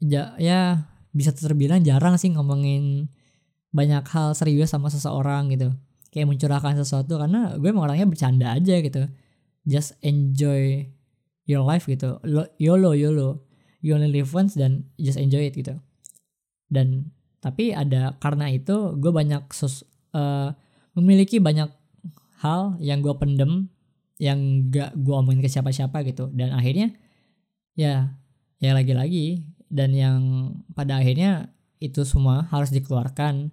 ja, 0.03 0.35
ya 0.43 0.91
bisa 1.15 1.31
terbilang 1.31 1.87
jarang 1.87 2.19
sih 2.19 2.35
ngomongin 2.35 3.07
banyak 3.71 4.03
hal 4.11 4.35
serius 4.35 4.75
sama 4.75 4.91
seseorang 4.91 5.55
gitu. 5.55 5.71
Kayak 6.11 6.35
mencurahkan 6.35 6.83
sesuatu 6.83 7.15
karena 7.15 7.55
gue 7.63 7.69
emang 7.71 7.87
orangnya 7.87 8.11
bercanda 8.11 8.51
aja 8.51 8.83
gitu. 8.83 9.07
Just 9.63 9.95
enjoy 10.03 10.91
your 11.47 11.63
life 11.63 11.87
gitu. 11.87 12.19
Yolo 12.59 12.99
yolo. 12.99 13.47
You 13.87 13.95
only 13.95 14.11
live 14.11 14.35
once 14.35 14.59
dan 14.59 14.91
just 14.99 15.15
enjoy 15.15 15.47
it 15.47 15.55
gitu. 15.55 15.79
Dan 16.67 17.15
tapi 17.39 17.71
ada 17.71 18.19
karena 18.19 18.51
itu 18.51 18.99
gue 18.99 19.15
banyak 19.15 19.47
sos, 19.55 19.87
uh, 20.11 20.51
memiliki 20.95 21.43
banyak 21.43 21.71
hal 22.43 22.79
yang 22.79 23.03
gue 23.03 23.15
pendem 23.19 23.71
yang 24.23 24.71
gak 24.71 24.95
gue 24.95 25.15
omongin 25.15 25.43
ke 25.43 25.51
siapa-siapa 25.51 26.07
gitu. 26.07 26.31
Dan 26.31 26.55
akhirnya 26.55 26.95
ya 27.75 28.15
ya 28.63 28.71
lagi-lagi. 28.73 29.45
Dan 29.75 29.91
yang 29.91 30.19
pada 30.71 31.03
akhirnya 31.03 31.51
itu 31.83 32.07
semua 32.07 32.47
harus 32.49 32.71
dikeluarkan. 32.71 33.51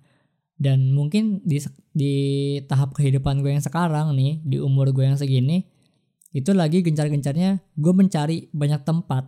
Dan 0.61 0.93
mungkin 0.93 1.41
di 1.41 1.57
di 1.91 2.13
tahap 2.69 2.93
kehidupan 2.93 3.41
gue 3.41 3.57
yang 3.57 3.65
sekarang 3.65 4.13
nih 4.13 4.39
di 4.45 4.61
umur 4.61 4.93
gue 4.93 5.03
yang 5.03 5.17
segini 5.17 5.65
itu 6.31 6.55
lagi 6.55 6.79
gencar-gencarnya 6.79 7.59
gue 7.75 7.93
mencari 7.93 8.47
banyak 8.55 8.87
tempat 8.87 9.27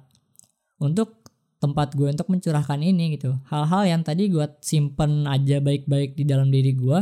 untuk 0.79 1.27
tempat 1.59 1.95
gue 1.95 2.07
untuk 2.11 2.27
mencurahkan 2.31 2.79
ini 2.79 3.19
gitu. 3.19 3.35
Hal-hal 3.51 3.87
yang 3.87 4.01
tadi 4.03 4.31
gue 4.31 4.47
simpen 4.63 5.27
aja 5.27 5.59
baik-baik 5.59 6.15
di 6.15 6.23
dalam 6.23 6.47
diri 6.51 6.71
gue 6.75 6.99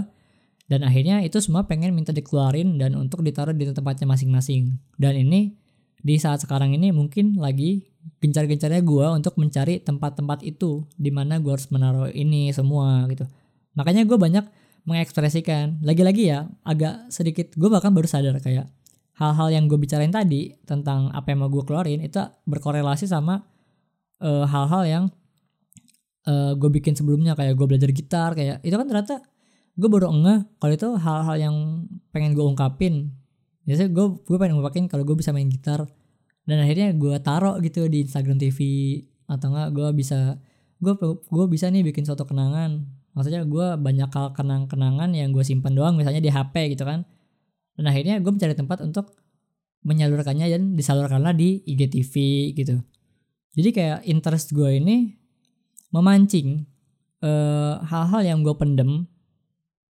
dan 0.72 0.88
akhirnya 0.88 1.20
itu 1.20 1.36
semua 1.44 1.68
pengen 1.68 1.92
minta 1.92 2.16
dikeluarin 2.16 2.80
dan 2.80 2.96
untuk 2.96 3.20
ditaruh 3.20 3.52
di 3.52 3.68
tempatnya 3.68 4.08
masing-masing 4.08 4.80
dan 4.96 5.20
ini 5.20 5.60
di 6.00 6.16
saat 6.16 6.40
sekarang 6.40 6.72
ini 6.72 6.96
mungkin 6.96 7.36
lagi 7.36 7.92
gencar-gencarnya 8.24 8.80
gue 8.82 9.06
untuk 9.12 9.36
mencari 9.36 9.84
tempat-tempat 9.84 10.48
itu 10.48 10.88
di 10.96 11.12
mana 11.12 11.38
gue 11.44 11.52
harus 11.52 11.68
menaruh 11.70 12.10
ini 12.10 12.50
semua 12.56 13.06
gitu 13.12 13.28
Makanya 13.76 14.04
gue 14.04 14.18
banyak 14.20 14.46
mengekspresikan. 14.84 15.80
Lagi-lagi 15.86 16.32
ya, 16.32 16.50
agak 16.66 17.12
sedikit 17.14 17.54
gue 17.56 17.70
bahkan 17.72 17.94
baru 17.94 18.08
sadar 18.10 18.36
kayak 18.42 18.68
hal-hal 19.16 19.48
yang 19.54 19.70
gue 19.70 19.78
bicarain 19.78 20.10
tadi 20.10 20.58
tentang 20.66 21.14
apa 21.14 21.30
yang 21.32 21.46
mau 21.46 21.52
gue 21.52 21.62
keluarin 21.62 22.02
itu 22.02 22.18
berkorelasi 22.50 23.06
sama 23.06 23.46
uh, 24.24 24.50
hal-hal 24.50 24.84
yang 24.88 25.04
uh, 26.26 26.58
gue 26.58 26.70
bikin 26.82 26.98
sebelumnya 26.98 27.38
kayak 27.38 27.54
gue 27.54 27.68
belajar 27.70 27.92
gitar 27.94 28.34
kayak 28.34 28.66
itu 28.66 28.74
kan 28.74 28.88
ternyata 28.90 29.22
gue 29.76 29.90
baru 29.90 30.12
ngeh 30.12 30.40
kalau 30.60 30.74
itu 30.76 30.90
hal-hal 31.00 31.36
yang 31.40 31.56
pengen 32.12 32.36
gue 32.36 32.44
ungkapin. 32.44 33.16
Biasanya 33.64 33.90
gue 33.94 34.06
gue 34.24 34.38
pengen 34.38 34.60
ungkapin 34.60 34.86
kalau 34.92 35.08
gue 35.08 35.16
bisa 35.16 35.32
main 35.32 35.48
gitar. 35.48 35.88
Dan 36.44 36.60
akhirnya 36.60 36.92
gue 36.98 37.16
taruh 37.22 37.62
gitu 37.62 37.86
di 37.88 38.04
Instagram 38.04 38.42
TV 38.42 38.60
atau 39.30 39.54
enggak 39.54 39.70
gue 39.72 39.88
bisa 39.96 40.42
gue 40.82 40.94
gue 41.30 41.46
bisa 41.48 41.70
nih 41.72 41.86
bikin 41.86 42.04
suatu 42.04 42.28
kenangan. 42.28 42.84
Maksudnya 43.16 43.44
gue 43.44 43.68
banyak 43.80 44.10
hal 44.12 44.34
kenang-kenangan 44.36 45.12
yang 45.12 45.36
gue 45.36 45.44
simpan 45.44 45.76
doang 45.76 45.96
misalnya 45.96 46.20
di 46.24 46.32
HP 46.32 46.76
gitu 46.76 46.84
kan. 46.84 47.08
Dan 47.78 47.88
akhirnya 47.88 48.20
gue 48.20 48.32
mencari 48.32 48.56
tempat 48.58 48.84
untuk 48.84 49.16
menyalurkannya 49.82 50.46
dan 50.46 50.62
disalurkanlah 50.78 51.34
di 51.34 51.64
IGTV 51.66 52.14
gitu. 52.54 52.82
Jadi 53.58 53.70
kayak 53.76 54.00
interest 54.08 54.56
gue 54.56 54.80
ini 54.80 55.18
memancing 55.92 56.64
hal 57.22 57.28
eh, 57.28 57.76
hal-hal 57.86 58.22
yang 58.24 58.40
gue 58.42 58.56
pendem 58.56 59.06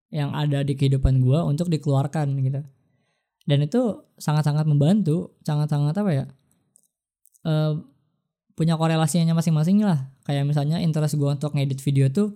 yang 0.09 0.33
ada 0.33 0.65
di 0.65 0.73
kehidupan 0.73 1.21
gue 1.21 1.39
untuk 1.45 1.69
dikeluarkan 1.69 2.33
gitu 2.41 2.61
dan 3.45 3.57
itu 3.65 3.81
sangat-sangat 4.17 4.65
membantu 4.65 5.37
sangat-sangat 5.45 5.95
apa 5.97 6.11
ya 6.13 6.25
uh, 7.45 7.77
punya 8.57 8.75
korelasinya 8.75 9.37
masing-masing 9.37 9.85
lah 9.85 10.09
kayak 10.25 10.45
misalnya 10.45 10.81
interest 10.81 11.15
gue 11.15 11.29
untuk 11.29 11.53
ngedit 11.55 11.79
video 11.79 12.09
tuh 12.09 12.35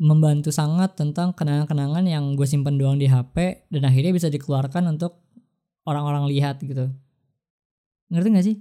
membantu 0.00 0.48
sangat 0.48 0.96
tentang 0.96 1.36
kenangan-kenangan 1.36 2.08
yang 2.08 2.32
gue 2.32 2.48
simpen 2.48 2.80
doang 2.80 2.96
di 2.96 3.04
HP 3.04 3.68
dan 3.68 3.84
akhirnya 3.84 4.16
bisa 4.16 4.32
dikeluarkan 4.32 4.96
untuk 4.96 5.20
orang-orang 5.84 6.24
lihat 6.32 6.56
gitu. 6.64 6.88
Ngerti 8.08 8.28
gak 8.32 8.46
sih? 8.48 8.56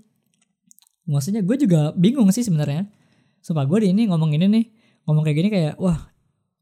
Maksudnya 1.07 1.41
gue 1.41 1.55
juga 1.55 1.95
bingung 1.95 2.27
sih 2.35 2.43
sebenarnya. 2.43 2.91
Sumpah 3.39 3.63
gue 3.63 3.87
di 3.87 3.95
ini 3.95 4.11
ngomong 4.11 4.35
ini 4.35 4.45
nih, 4.51 4.65
ngomong 5.07 5.23
kayak 5.23 5.37
gini 5.39 5.49
kayak 5.49 5.73
wah 5.79 6.11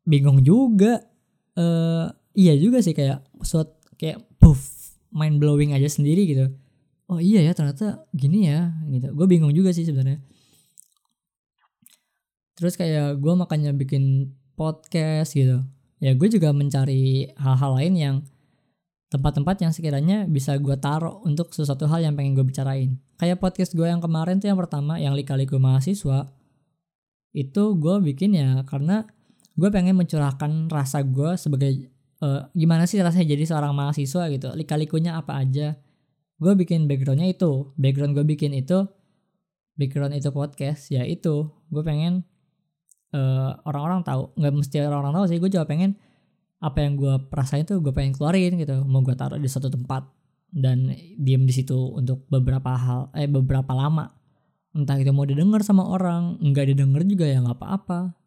bingung 0.05 0.45
juga. 0.45 1.01
Uh, 1.57 2.13
iya 2.37 2.53
juga 2.55 2.79
sih 2.85 2.93
kayak 2.93 3.25
suat 3.41 3.73
kayak 3.97 4.21
puff 4.37 4.93
mind 5.11 5.41
blowing 5.41 5.73
aja 5.73 5.89
sendiri 5.89 6.29
gitu. 6.29 6.53
Oh 7.07 7.17
iya 7.17 7.41
ya 7.43 7.51
ternyata 7.57 8.05
gini 8.13 8.47
ya 8.47 8.71
gitu. 8.87 9.11
Gue 9.17 9.27
bingung 9.27 9.51
juga 9.51 9.73
sih 9.73 9.83
sebenarnya. 9.83 10.21
Terus 12.57 12.73
kayak 12.77 13.17
gue 13.19 13.33
makanya 13.33 13.73
bikin 13.73 14.33
podcast 14.57 15.37
gitu 15.37 15.61
ya 15.97 16.13
gue 16.13 16.29
juga 16.29 16.53
mencari 16.53 17.29
hal-hal 17.37 17.71
lain 17.77 17.93
yang 17.97 18.15
tempat-tempat 19.07 19.63
yang 19.63 19.71
sekiranya 19.71 20.27
bisa 20.27 20.53
gue 20.59 20.75
taruh 20.77 21.23
untuk 21.23 21.55
sesuatu 21.55 21.87
hal 21.87 22.03
yang 22.03 22.13
pengen 22.13 22.37
gue 22.37 22.45
bicarain 22.45 22.97
kayak 23.17 23.41
podcast 23.41 23.73
gue 23.73 23.87
yang 23.87 24.01
kemarin 24.01 24.37
tuh 24.37 24.51
yang 24.51 24.59
pertama 24.59 25.01
yang 25.01 25.17
lika-liku 25.17 25.57
mahasiswa 25.57 26.29
itu 27.33 27.63
gue 27.77 27.95
bikin 28.13 28.37
ya 28.37 28.61
karena 28.65 29.09
gue 29.57 29.69
pengen 29.73 29.97
mencurahkan 29.97 30.69
rasa 30.69 31.01
gue 31.01 31.33
sebagai 31.33 31.89
uh, 32.21 32.45
gimana 32.53 32.85
sih 32.85 33.01
rasanya 33.01 33.33
jadi 33.33 33.43
seorang 33.49 33.73
mahasiswa 33.73 34.29
gitu. 34.29 34.53
Lika-likunya 34.53 35.17
apa 35.17 35.41
aja. 35.41 35.73
Gue 36.37 36.53
bikin 36.53 36.85
backgroundnya 36.85 37.33
itu. 37.33 37.73
Background 37.73 38.13
gue 38.13 38.25
bikin 38.25 38.53
itu 38.53 38.85
background 39.77 40.13
itu 40.13 40.29
podcast 40.29 40.93
ya 40.93 41.01
itu. 41.05 41.49
Gue 41.73 41.81
pengen 41.81 42.21
eh, 43.13 43.51
orang-orang 43.65 44.05
tahu. 44.05 44.37
Nggak 44.37 44.53
mesti 44.53 44.75
orang-orang 44.85 45.13
tahu 45.17 45.25
sih 45.25 45.37
gue 45.41 45.49
juga 45.49 45.65
pengen 45.65 45.97
apa 46.61 46.77
yang 46.81 46.93
gue 46.97 47.13
perasain 47.29 47.65
tuh 47.65 47.81
gue 47.81 47.89
pengen 47.89 48.13
keluarin 48.13 48.53
gitu. 48.61 48.85
Mau 48.85 49.01
gue 49.01 49.17
taruh 49.17 49.41
di 49.41 49.49
satu 49.49 49.73
tempat 49.73 50.05
dan 50.53 50.93
diem 51.17 51.41
di 51.49 51.53
situ 51.53 51.73
untuk 51.97 52.29
beberapa 52.29 52.77
hal 52.77 53.09
eh 53.17 53.25
beberapa 53.25 53.73
lama. 53.73 54.13
Entah 54.77 55.01
itu 55.01 55.09
mau 55.09 55.25
didengar 55.25 55.65
sama 55.65 55.89
orang 55.89 56.37
nggak 56.37 56.77
didengar 56.77 57.01
juga 57.01 57.25
ya 57.25 57.41
nggak 57.41 57.57
apa-apa 57.57 58.26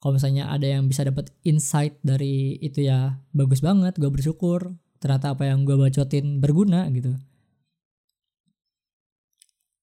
kalau 0.00 0.20
misalnya 0.20 0.52
ada 0.52 0.68
yang 0.68 0.86
bisa 0.86 1.08
dapat 1.08 1.32
insight 1.42 1.96
dari 2.04 2.60
itu 2.60 2.84
ya 2.84 3.16
bagus 3.32 3.64
banget 3.64 3.96
gue 3.96 4.10
bersyukur. 4.12 4.76
Ternyata 5.00 5.36
apa 5.36 5.48
yang 5.48 5.64
gue 5.64 5.76
bacotin 5.76 6.40
berguna 6.40 6.88
gitu. 6.92 7.16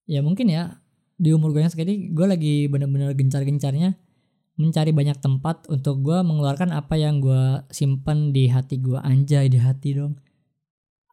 Ya 0.05 0.19
mungkin 0.21 0.51
ya 0.51 0.83
di 1.17 1.31
umur 1.33 1.53
gue 1.55 1.61
yang 1.63 1.71
segini 1.71 2.11
gue 2.11 2.25
lagi 2.27 2.67
bener-bener 2.67 3.15
gencar-gencarnya 3.15 3.95
mencari 4.53 4.93
banyak 4.93 5.17
tempat 5.17 5.65
untuk 5.65 6.05
gue 6.05 6.19
mengeluarkan 6.21 6.69
apa 6.69 6.93
yang 6.93 7.17
gue 7.17 7.65
simpen 7.73 8.29
di 8.29 8.51
hati 8.53 8.77
gue 8.77 9.01
anjay 9.01 9.49
di 9.49 9.57
hati 9.57 9.97
dong. 9.97 10.13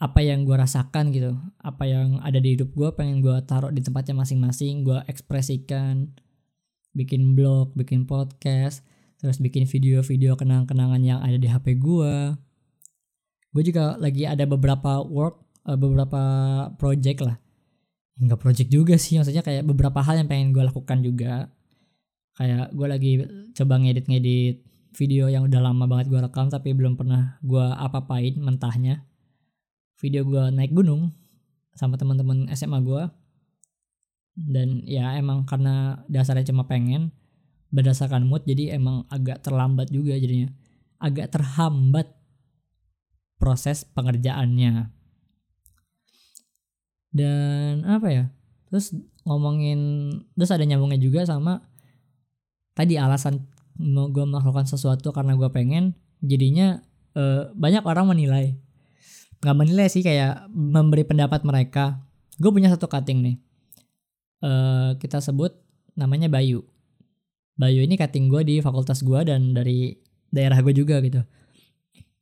Apa 0.00 0.24
yang 0.24 0.44
gue 0.48 0.56
rasakan 0.56 1.12
gitu. 1.12 1.36
Apa 1.60 1.88
yang 1.88 2.20
ada 2.20 2.36
di 2.40 2.56
hidup 2.56 2.72
gue 2.76 2.88
pengen 2.92 3.24
gue 3.24 3.36
taruh 3.48 3.72
di 3.72 3.80
tempatnya 3.80 4.16
masing-masing 4.16 4.84
gue 4.84 5.00
ekspresikan 5.08 6.12
bikin 6.96 7.38
blog 7.38 7.72
bikin 7.78 8.04
podcast 8.04 8.82
terus 9.20 9.38
bikin 9.38 9.68
video-video 9.68 10.34
kenang-kenangan 10.34 11.02
yang 11.04 11.20
ada 11.20 11.36
di 11.36 11.46
HP 11.46 11.76
gue 11.76 12.34
gue 13.50 13.62
juga 13.66 13.98
lagi 13.98 14.24
ada 14.26 14.46
beberapa 14.46 15.02
work 15.02 15.50
uh, 15.66 15.78
beberapa 15.78 16.22
project 16.78 17.20
lah. 17.26 17.36
Nggak 18.20 18.40
project 18.40 18.68
juga 18.70 18.94
sih 19.00 19.16
maksudnya 19.18 19.42
kayak 19.42 19.64
beberapa 19.66 20.00
hal 20.04 20.20
yang 20.22 20.28
pengen 20.28 20.54
gue 20.54 20.62
lakukan 20.62 20.98
juga. 21.02 21.50
Kayak 22.38 22.72
gue 22.72 22.86
lagi 22.86 23.12
coba 23.52 23.74
ngedit-ngedit 23.82 24.64
video 24.96 25.30
yang 25.30 25.46
udah 25.46 25.60
lama 25.62 25.86
banget 25.86 26.10
gue 26.10 26.18
rekam 26.18 26.50
tapi 26.50 26.74
belum 26.74 26.98
pernah 26.98 27.40
gue 27.42 27.64
apa-apain 27.64 28.38
mentahnya. 28.38 29.04
Video 30.00 30.24
gue 30.24 30.48
naik 30.54 30.72
gunung 30.72 31.12
sama 31.76 32.00
teman-teman 32.00 32.48
SMA 32.56 32.80
gue 32.80 33.02
dan 34.38 34.86
ya 34.86 35.18
emang 35.18 35.44
karena 35.44 36.00
dasarnya 36.06 36.48
cuma 36.48 36.64
pengen 36.64 37.10
berdasarkan 37.70 38.26
mood 38.26 38.42
jadi 38.46 38.78
emang 38.78 39.06
agak 39.10 39.42
terlambat 39.42 39.90
juga 39.90 40.18
jadinya. 40.18 40.50
Agak 41.00 41.32
terhambat 41.32 42.10
proses 43.40 43.86
pengerjaannya. 43.96 44.90
Dan 47.10 47.82
apa 47.86 48.08
ya 48.10 48.24
terus 48.70 48.94
ngomongin 49.26 50.10
terus 50.38 50.54
ada 50.54 50.62
nyambungnya 50.62 51.02
juga 51.02 51.26
sama 51.26 51.58
tadi 52.78 52.94
alasan 52.94 53.50
mau 53.82 54.06
gue 54.06 54.22
melakukan 54.22 54.70
sesuatu 54.70 55.10
karena 55.10 55.34
gue 55.34 55.50
pengen 55.50 55.98
jadinya 56.22 56.78
uh, 57.18 57.50
banyak 57.56 57.82
orang 57.82 58.06
menilai. 58.14 58.54
Nggak 59.40 59.56
menilai 59.56 59.88
sih 59.88 60.04
kayak 60.04 60.46
memberi 60.52 61.02
pendapat 61.02 61.42
mereka. 61.42 61.98
Gue 62.38 62.52
punya 62.52 62.70
satu 62.70 62.86
cutting 62.86 63.24
nih 63.24 63.36
uh, 64.44 64.96
kita 64.96 65.20
sebut 65.20 65.56
namanya 65.96 66.28
Bayu. 66.28 66.64
Bayu 67.60 67.84
ini 67.84 68.00
cutting 68.00 68.32
gue 68.32 68.42
di 68.44 68.56
fakultas 68.64 69.04
gue 69.04 69.20
dan 69.24 69.52
dari 69.52 69.92
daerah 70.32 70.58
gue 70.64 70.72
juga 70.72 71.00
gitu. 71.04 71.20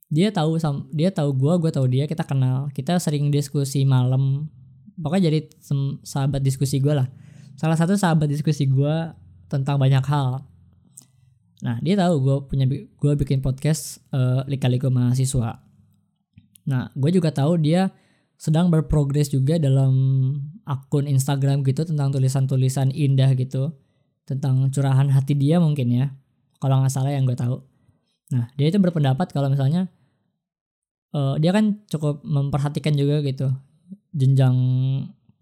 Dia 0.08 0.32
tahu 0.32 0.56
dia 0.90 1.12
tahu 1.12 1.30
gue 1.36 1.54
gue 1.62 1.70
tahu 1.70 1.86
dia 1.86 2.04
kita 2.10 2.24
kenal. 2.26 2.72
Kita 2.74 2.98
sering 2.98 3.30
diskusi 3.30 3.86
malam. 3.86 4.50
Pokoknya 4.98 5.30
jadi 5.30 5.46
sahabat 6.02 6.42
diskusi 6.42 6.82
gue 6.82 6.90
lah. 6.90 7.06
Salah 7.54 7.78
satu 7.78 7.94
sahabat 7.94 8.26
diskusi 8.26 8.66
gue 8.66 8.96
tentang 9.46 9.78
banyak 9.78 10.02
hal. 10.02 10.42
Nah 11.62 11.76
dia 11.82 11.94
tahu 11.98 12.14
gue 12.22 12.36
punya 12.50 12.66
gue 12.74 13.12
bikin 13.18 13.42
podcast 13.42 14.02
uh, 14.10 14.42
lika-liku 14.50 14.90
mahasiswa. 14.90 15.62
Nah 16.66 16.90
gue 16.98 17.10
juga 17.14 17.30
tahu 17.30 17.58
dia 17.62 17.94
sedang 18.38 18.70
berprogres 18.70 19.34
juga 19.34 19.58
dalam 19.58 19.92
akun 20.62 21.10
Instagram 21.10 21.66
gitu 21.66 21.82
tentang 21.82 22.14
tulisan-tulisan 22.14 22.94
indah 22.94 23.34
gitu. 23.34 23.74
Tentang 24.22 24.70
curahan 24.70 25.10
hati 25.10 25.34
dia 25.34 25.58
mungkin 25.58 25.90
ya. 25.90 26.06
Kalau 26.62 26.78
nggak 26.78 26.94
salah 26.94 27.10
yang 27.10 27.26
gue 27.26 27.34
tahu. 27.34 27.58
Nah 28.30 28.46
dia 28.54 28.70
itu 28.70 28.78
berpendapat 28.78 29.34
kalau 29.34 29.50
misalnya 29.50 29.90
uh, 31.12 31.34
dia 31.42 31.50
kan 31.50 31.82
cukup 31.90 32.22
memperhatikan 32.22 32.94
juga 32.94 33.26
gitu 33.26 33.50
jenjang 34.14 34.56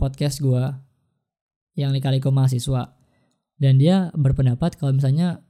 podcast 0.00 0.40
gue 0.40 0.64
yang 1.76 1.92
lika-liku 1.92 2.32
mahasiswa. 2.32 2.96
Dan 3.61 3.76
dia 3.76 4.09
berpendapat 4.16 4.80
kalau 4.80 4.96
misalnya 4.96 5.44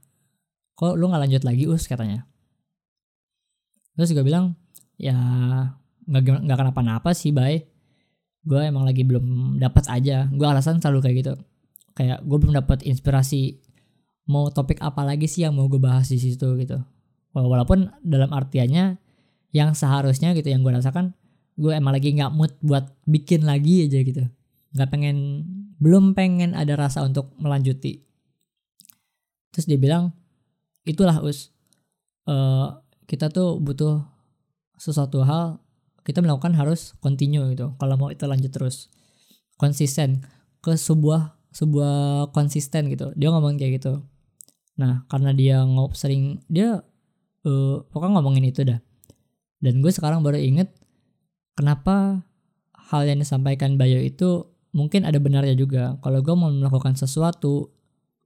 kok 0.75 0.99
lu 0.99 1.07
nggak 1.07 1.23
lanjut 1.27 1.43
lagi 1.47 1.63
us? 1.67 1.87
katanya. 1.87 2.27
Terus 3.95 4.11
gue 4.11 4.23
bilang 4.23 4.59
ya 4.99 5.15
nggak 6.07 6.47
nggak 6.47 6.57
kenapa-napa 6.57 7.11
sih 7.11 7.35
bay 7.35 7.67
gue 8.47 8.61
emang 8.63 8.87
lagi 8.87 9.03
belum 9.03 9.59
dapat 9.59 9.91
aja. 9.91 10.31
Gue 10.31 10.47
alasan 10.47 10.79
selalu 10.79 11.03
kayak 11.03 11.15
gitu. 11.19 11.33
Kayak 11.91 12.23
gue 12.23 12.37
belum 12.39 12.55
dapat 12.55 12.87
inspirasi 12.87 13.59
mau 14.31 14.47
topik 14.47 14.79
apa 14.79 15.03
lagi 15.03 15.27
sih 15.27 15.43
yang 15.43 15.55
mau 15.55 15.67
gue 15.67 15.79
bahas 15.79 16.07
di 16.07 16.15
situ 16.15 16.55
gitu. 16.55 16.79
Walaupun 17.35 17.91
dalam 18.01 18.31
artiannya 18.31 18.97
yang 19.51 19.75
seharusnya 19.75 20.31
gitu 20.31 20.47
yang 20.47 20.63
gue 20.63 20.71
rasakan 20.71 21.11
gue 21.57 21.73
emang 21.73 21.95
lagi 21.95 22.13
nggak 22.13 22.31
mood 22.37 22.53
buat 22.63 22.95
bikin 23.03 23.43
lagi 23.43 23.83
aja 23.83 23.99
gitu. 23.99 24.23
Nggak 24.71 24.89
pengen 24.95 25.17
belum 25.83 26.15
pengen 26.15 26.55
ada 26.55 26.79
rasa 26.79 27.03
untuk 27.03 27.35
melanjuti. 27.35 27.99
Terus 29.51 29.65
dia 29.67 29.77
bilang 29.77 30.15
itulah 30.87 31.19
us. 31.19 31.51
Uh, 32.27 32.79
kita 33.07 33.31
tuh 33.31 33.59
butuh 33.59 34.03
sesuatu 34.75 35.23
hal 35.23 35.63
kita 36.07 36.23
melakukan 36.23 36.55
harus 36.55 36.95
continue 37.03 37.43
gitu. 37.51 37.75
Kalau 37.75 37.99
mau 37.99 38.07
itu 38.07 38.23
lanjut 38.23 38.47
terus. 38.47 38.87
Konsisten 39.59 40.23
ke 40.63 40.79
sebuah 40.79 41.35
sebuah 41.51 42.31
konsisten 42.31 42.87
gitu. 42.87 43.11
Dia 43.19 43.27
ngomong 43.35 43.59
kayak 43.59 43.83
gitu. 43.83 43.99
Nah 44.79 45.03
karena 45.11 45.35
dia 45.35 45.67
ngop 45.67 45.99
sering 45.99 46.39
dia 46.47 46.79
uh, 47.43 47.75
pokoknya 47.91 48.23
ngomongin 48.23 48.47
itu 48.47 48.63
dah. 48.63 48.79
Dan 49.59 49.83
gue 49.83 49.91
sekarang 49.91 50.23
baru 50.23 50.39
inget 50.39 50.71
kenapa 51.59 52.23
hal 52.87 53.03
yang 53.03 53.19
disampaikan 53.19 53.75
Bayo 53.75 53.99
itu 53.99 54.47
mungkin 54.71 55.03
ada 55.03 55.19
benarnya 55.19 55.57
juga. 55.57 55.99
Kalau 55.99 56.23
gue 56.23 56.35
mau 56.37 56.47
melakukan 56.53 56.95
sesuatu 56.95 57.73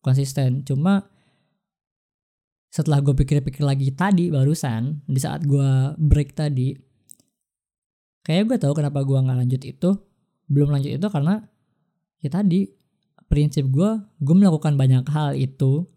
konsisten, 0.04 0.68
cuma 0.68 1.08
setelah 2.72 3.00
gue 3.00 3.16
pikir-pikir 3.16 3.64
lagi 3.64 3.92
tadi 3.96 4.28
barusan 4.32 5.04
di 5.08 5.20
saat 5.20 5.48
gue 5.48 5.96
break 5.96 6.36
tadi, 6.36 6.76
kayak 8.22 8.50
gue 8.50 8.58
tahu 8.62 8.74
kenapa 8.78 9.02
gue 9.02 9.18
nggak 9.18 9.38
lanjut 9.38 9.62
itu, 9.66 9.90
belum 10.52 10.70
lanjut 10.74 10.92
itu 10.98 11.08
karena 11.10 11.46
ya 12.22 12.30
tadi 12.30 12.70
prinsip 13.32 13.66
gue, 13.72 13.90
gue 14.20 14.36
melakukan 14.36 14.76
banyak 14.76 15.08
hal 15.10 15.34
itu, 15.40 15.88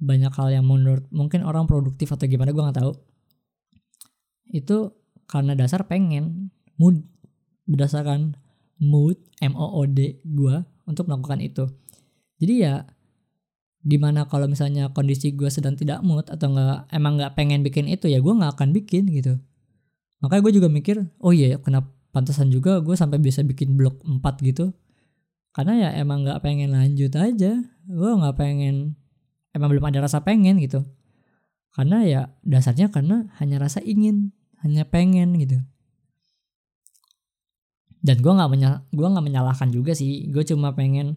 banyak 0.00 0.32
hal 0.34 0.48
yang 0.50 0.64
menurut 0.66 1.06
mungkin 1.12 1.44
orang 1.44 1.68
produktif 1.68 2.10
atau 2.10 2.26
gimana 2.26 2.50
gue 2.50 2.62
nggak 2.62 2.78
tahu. 2.80 2.92
Itu 4.50 4.96
karena 5.30 5.54
dasar 5.54 5.86
pengen 5.86 6.50
mood 6.80 7.04
berdasarkan 7.68 8.34
mood 8.82 9.20
M 9.38 9.54
O 9.54 9.78
O 9.78 9.86
D 9.86 10.18
gue 10.26 10.56
untuk 10.88 11.06
melakukan 11.06 11.38
itu. 11.38 11.70
Jadi 12.42 12.54
ya 12.66 12.82
di 13.82 13.98
mana 13.98 14.26
kalau 14.30 14.46
misalnya 14.46 14.90
kondisi 14.94 15.34
gue 15.34 15.50
sedang 15.50 15.74
tidak 15.74 16.02
mood 16.06 16.26
atau 16.30 16.54
nggak 16.54 16.90
emang 16.94 17.18
nggak 17.18 17.34
pengen 17.34 17.66
bikin 17.66 17.90
itu 17.90 18.06
ya 18.06 18.22
gue 18.22 18.30
nggak 18.30 18.54
akan 18.54 18.70
bikin 18.70 19.10
gitu 19.10 19.42
makanya 20.22 20.42
gue 20.46 20.52
juga 20.62 20.68
mikir 20.70 20.96
oh 21.20 21.34
iya 21.34 21.58
kenapa 21.58 21.90
pantasan 22.12 22.52
juga 22.52 22.78
gue 22.84 22.92
sampai 22.92 23.18
bisa 23.18 23.40
bikin 23.42 23.74
blog 23.74 23.98
4 24.04 24.20
gitu. 24.44 24.70
Karena 25.52 25.88
ya 25.88 25.90
emang 26.00 26.24
nggak 26.24 26.44
pengen 26.44 26.76
lanjut 26.76 27.12
aja. 27.16 27.52
Gue 27.88 28.10
nggak 28.12 28.36
pengen 28.36 28.94
emang 29.56 29.68
belum 29.72 29.88
ada 29.88 30.04
rasa 30.04 30.20
pengen 30.20 30.60
gitu. 30.60 30.84
Karena 31.72 32.04
ya 32.04 32.20
dasarnya 32.44 32.92
karena 32.92 33.32
hanya 33.40 33.56
rasa 33.64 33.80
ingin 33.80 34.36
hanya 34.60 34.84
pengen 34.84 35.40
gitu. 35.40 35.58
Dan 38.04 38.20
gue 38.20 38.32
nggak 38.32 38.50
menyal 38.52 38.74
gue 38.92 39.08
nggak 39.08 39.24
menyalahkan 39.24 39.68
juga 39.72 39.96
sih. 39.96 40.28
Gue 40.28 40.44
cuma 40.44 40.76
pengen 40.76 41.16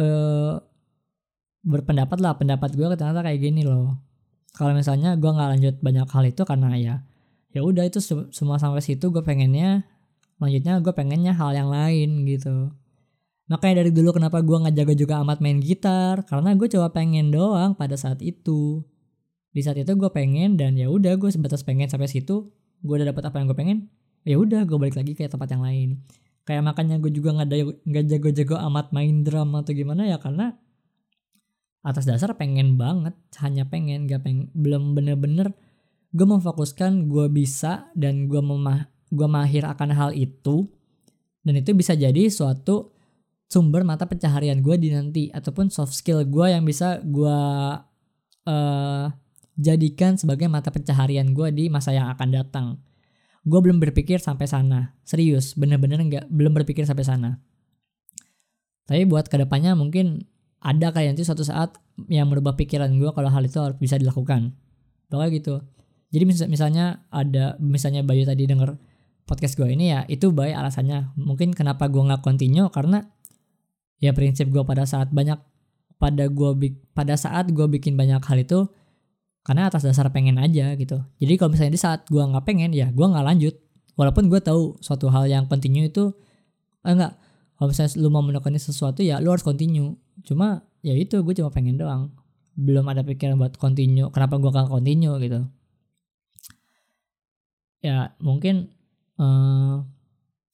uh, 0.00 0.60
berpendapat 1.60 2.18
lah. 2.24 2.40
Pendapat 2.40 2.72
gue 2.72 2.88
ternyata 2.96 3.20
kayak 3.20 3.40
gini 3.40 3.68
loh. 3.68 4.00
Kalau 4.56 4.72
misalnya 4.72 5.16
gue 5.16 5.28
nggak 5.28 5.50
lanjut 5.56 5.74
banyak 5.84 6.08
hal 6.08 6.24
itu 6.24 6.42
karena 6.48 6.68
ya 6.76 6.94
ya 7.54 7.62
udah 7.62 7.86
itu 7.86 8.02
semua 8.34 8.58
sampai 8.58 8.82
situ 8.82 9.14
gue 9.14 9.22
pengennya 9.22 9.86
lanjutnya 10.42 10.82
gue 10.82 10.92
pengennya 10.92 11.32
hal 11.32 11.54
yang 11.54 11.70
lain 11.70 12.26
gitu. 12.26 12.74
Makanya 13.46 13.84
dari 13.84 13.90
dulu 13.94 14.16
kenapa 14.16 14.40
gue 14.42 14.56
nggak 14.56 14.74
jago 14.74 14.94
juga 14.96 15.20
amat 15.22 15.38
main 15.38 15.62
gitar? 15.62 16.26
Karena 16.26 16.56
gue 16.58 16.66
coba 16.66 16.90
pengen 16.90 17.30
doang 17.30 17.78
pada 17.78 17.94
saat 17.94 18.18
itu. 18.24 18.82
Di 19.54 19.62
saat 19.62 19.78
itu 19.78 19.94
gue 19.94 20.10
pengen 20.10 20.58
dan 20.58 20.74
ya 20.74 20.90
udah 20.90 21.14
gue 21.14 21.30
sebatas 21.30 21.62
pengen 21.62 21.86
sampai 21.86 22.10
situ 22.10 22.50
gue 22.84 22.94
udah 23.00 23.14
dapat 23.14 23.22
apa 23.30 23.40
yang 23.40 23.46
gue 23.48 23.56
pengen 23.56 23.78
ya 24.26 24.36
udah 24.36 24.66
gue 24.68 24.76
balik 24.76 24.98
lagi 24.98 25.14
ke 25.14 25.30
tempat 25.30 25.54
yang 25.54 25.62
lain. 25.62 26.02
Kayak 26.44 26.62
makanya 26.66 26.98
gue 26.98 27.12
juga 27.14 27.32
nggak 27.38 27.86
nggak 27.86 28.04
jago-jago 28.10 28.56
amat 28.68 28.90
main 28.90 29.22
drum 29.22 29.54
atau 29.54 29.72
gimana 29.72 30.10
ya 30.10 30.18
karena 30.18 30.58
atas 31.84 32.08
dasar 32.08 32.32
pengen 32.34 32.80
banget 32.80 33.12
hanya 33.44 33.68
pengen 33.68 34.08
gak 34.08 34.24
pengen 34.24 34.48
belum 34.56 34.96
bener-bener 34.96 35.52
gue 36.14 36.26
memfokuskan 36.26 37.10
gue 37.10 37.26
bisa 37.28 37.90
dan 37.98 38.30
gue 38.30 38.38
memah 38.38 38.86
gue 39.10 39.26
mahir 39.26 39.66
akan 39.66 39.90
hal 39.90 40.10
itu 40.14 40.70
dan 41.42 41.58
itu 41.58 41.74
bisa 41.74 41.98
jadi 41.98 42.30
suatu 42.30 42.94
sumber 43.50 43.82
mata 43.82 44.06
pencaharian 44.06 44.62
gue 44.62 44.74
di 44.78 44.88
nanti 44.94 45.28
ataupun 45.34 45.68
soft 45.68 45.92
skill 45.92 46.22
gue 46.24 46.46
yang 46.48 46.62
bisa 46.62 47.02
gue 47.02 47.38
uh, 48.48 49.06
jadikan 49.54 50.18
sebagai 50.18 50.50
mata 50.50 50.70
pencaharian 50.74 51.30
gue 51.30 51.48
di 51.54 51.64
masa 51.70 51.94
yang 51.94 52.10
akan 52.10 52.28
datang. 52.34 52.66
Gue 53.44 53.60
belum 53.60 53.76
berpikir 53.76 54.18
sampai 54.24 54.48
sana, 54.48 54.96
serius, 55.04 55.52
bener-bener 55.54 56.00
nggak 56.00 56.26
belum 56.32 56.56
berpikir 56.56 56.88
sampai 56.88 57.04
sana. 57.04 57.30
Tapi 58.88 59.04
buat 59.04 59.28
ke 59.28 59.36
depannya 59.36 59.76
mungkin 59.76 60.24
ada 60.64 60.92
kayak 60.92 61.14
nanti 61.14 61.28
suatu 61.28 61.44
saat 61.44 61.76
yang 62.08 62.32
merubah 62.32 62.56
pikiran 62.56 62.88
gue 62.96 63.10
kalau 63.12 63.28
hal 63.28 63.44
itu 63.44 63.60
harus 63.60 63.76
bisa 63.76 64.00
dilakukan. 64.00 64.56
Pokoknya 65.12 65.30
gitu. 65.36 65.54
Jadi 66.14 66.24
mis 66.30 66.38
misalnya 66.46 67.02
ada 67.10 67.58
misalnya 67.58 68.06
Bayu 68.06 68.22
tadi 68.22 68.46
denger 68.46 68.78
podcast 69.26 69.58
gue 69.58 69.66
ini 69.66 69.90
ya 69.90 70.06
itu 70.06 70.30
baik 70.30 70.54
alasannya. 70.54 71.18
Mungkin 71.18 71.50
kenapa 71.50 71.90
gue 71.90 71.98
nggak 71.98 72.22
continue? 72.22 72.70
Karena 72.70 73.02
ya 73.98 74.14
prinsip 74.14 74.46
gue 74.54 74.62
pada 74.62 74.86
saat 74.86 75.10
banyak 75.10 75.42
pada 75.98 76.28
gua 76.28 76.52
pada 76.92 77.14
saat 77.14 77.48
gua 77.54 77.70
bikin 77.70 77.94
banyak 77.94 78.20
hal 78.20 78.38
itu 78.42 78.68
karena 79.44 79.68
atas 79.68 79.88
dasar 79.88 80.08
pengen 80.12 80.40
aja 80.40 80.76
gitu. 80.76 81.00
Jadi 81.20 81.32
kalau 81.36 81.56
misalnya 81.56 81.72
di 81.72 81.80
saat 81.80 82.04
gua 82.12 82.28
nggak 82.28 82.44
pengen 82.44 82.76
ya 82.76 82.90
gua 82.92 83.12
nggak 83.14 83.24
lanjut. 83.24 83.54
Walaupun 83.94 84.26
gua 84.28 84.44
tahu 84.44 84.76
suatu 84.84 85.08
hal 85.08 85.30
yang 85.30 85.46
continue 85.46 85.88
itu 85.88 86.12
eh, 86.84 86.92
enggak 86.92 87.16
kalau 87.56 87.70
misalnya 87.70 87.90
lu 88.02 88.08
mau 88.10 88.20
menekuni 88.20 88.58
sesuatu 88.58 89.00
ya 89.00 89.22
lu 89.22 89.30
harus 89.30 89.40
continue. 89.46 89.96
Cuma 90.26 90.66
ya 90.84 90.92
itu 90.92 91.16
gue 91.24 91.34
cuma 91.38 91.48
pengen 91.48 91.80
doang. 91.80 92.12
Belum 92.54 92.84
ada 92.86 93.00
pikiran 93.00 93.40
buat 93.40 93.56
continue 93.56 94.10
kenapa 94.12 94.36
gua 94.38 94.50
gak 94.52 94.70
continue 94.70 95.14
gitu 95.22 95.46
ya 97.84 98.16
mungkin 98.16 98.72
uh, 99.20 99.84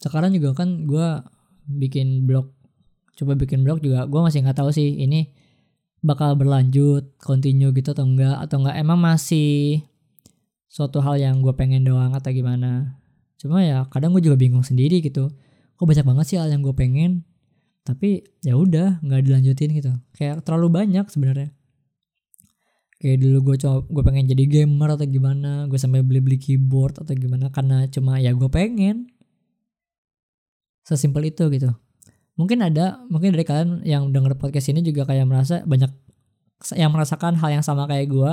sekarang 0.03 0.35
juga 0.35 0.59
kan 0.59 0.91
gua 0.91 1.23
bikin 1.71 2.27
blog 2.27 2.51
coba 3.21 3.37
bikin 3.37 3.61
blog 3.61 3.85
juga. 3.85 4.09
Gue 4.09 4.25
masih 4.25 4.41
nggak 4.41 4.57
tahu 4.57 4.73
sih 4.73 4.97
ini 4.97 5.29
bakal 6.01 6.33
berlanjut 6.41 7.21
continue 7.21 7.69
gitu 7.77 7.93
atau 7.93 8.09
enggak 8.09 8.41
atau 8.41 8.65
enggak 8.65 8.77
emang 8.81 8.97
masih 8.97 9.85
suatu 10.73 11.05
hal 11.05 11.21
yang 11.21 11.45
gue 11.45 11.53
pengen 11.53 11.85
doang 11.85 12.17
atau 12.17 12.33
gimana. 12.33 12.97
Cuma 13.37 13.61
ya 13.61 13.85
kadang 13.93 14.17
gue 14.17 14.25
juga 14.25 14.41
bingung 14.41 14.65
sendiri 14.65 15.05
gitu. 15.05 15.29
Kok 15.77 15.85
banyak 15.85 16.07
banget 16.09 16.25
sih 16.33 16.37
hal 16.41 16.49
yang 16.49 16.65
gue 16.65 16.73
pengen 16.73 17.29
tapi 17.85 18.25
ya 18.45 18.57
udah 18.57 19.05
nggak 19.05 19.21
dilanjutin 19.29 19.71
gitu. 19.77 19.93
Kayak 20.17 20.41
terlalu 20.49 20.73
banyak 20.73 21.05
sebenarnya 21.13 21.53
kayak 23.01 23.17
dulu 23.17 23.39
gue 23.53 23.57
coba 23.65 23.81
gue 23.89 24.03
pengen 24.05 24.29
jadi 24.29 24.45
gamer 24.45 24.93
atau 24.93 25.09
gimana 25.09 25.65
gue 25.73 25.81
sampai 25.81 26.05
beli 26.05 26.21
beli 26.21 26.37
keyboard 26.37 27.01
atau 27.01 27.17
gimana 27.17 27.49
karena 27.49 27.89
cuma 27.89 28.21
ya 28.21 28.37
gue 28.37 28.49
pengen. 28.53 29.09
Sesimpel 30.85 31.33
itu 31.33 31.49
gitu. 31.49 31.73
Mungkin 32.37 32.61
ada 32.61 33.01
mungkin 33.09 33.33
dari 33.33 33.45
kalian 33.49 33.89
yang 33.89 34.13
denger 34.13 34.37
podcast 34.37 34.69
ini 34.69 34.85
juga 34.85 35.09
kayak 35.09 35.25
merasa 35.25 35.65
banyak 35.65 35.89
yang 36.77 36.93
merasakan 36.93 37.41
hal 37.41 37.57
yang 37.57 37.65
sama 37.65 37.89
kayak 37.89 38.13
gue 38.13 38.33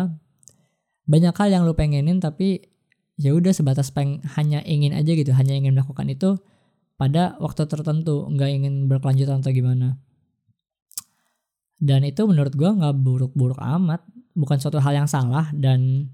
banyak 1.07 1.31
hal 1.31 1.47
yang 1.47 1.63
lu 1.63 1.71
pengenin 1.71 2.19
tapi 2.19 2.67
ya 3.15 3.31
udah 3.31 3.55
sebatas 3.55 3.95
peng 3.95 4.19
hanya 4.35 4.59
ingin 4.67 4.91
aja 4.91 5.15
gitu 5.15 5.31
hanya 5.31 5.55
ingin 5.55 5.79
melakukan 5.79 6.11
itu 6.11 6.35
pada 6.99 7.39
waktu 7.39 7.63
tertentu 7.71 8.27
nggak 8.35 8.49
ingin 8.51 8.91
berkelanjutan 8.91 9.39
atau 9.39 9.55
gimana. 9.55 9.95
Dan 11.79 12.03
itu 12.03 12.27
menurut 12.27 12.51
gue 12.51 12.67
nggak 12.67 12.95
buruk-buruk 12.99 13.61
amat 13.63 14.03
bukan 14.37 14.61
suatu 14.61 14.77
hal 14.77 14.93
yang 14.93 15.09
salah 15.09 15.49
dan 15.49 16.13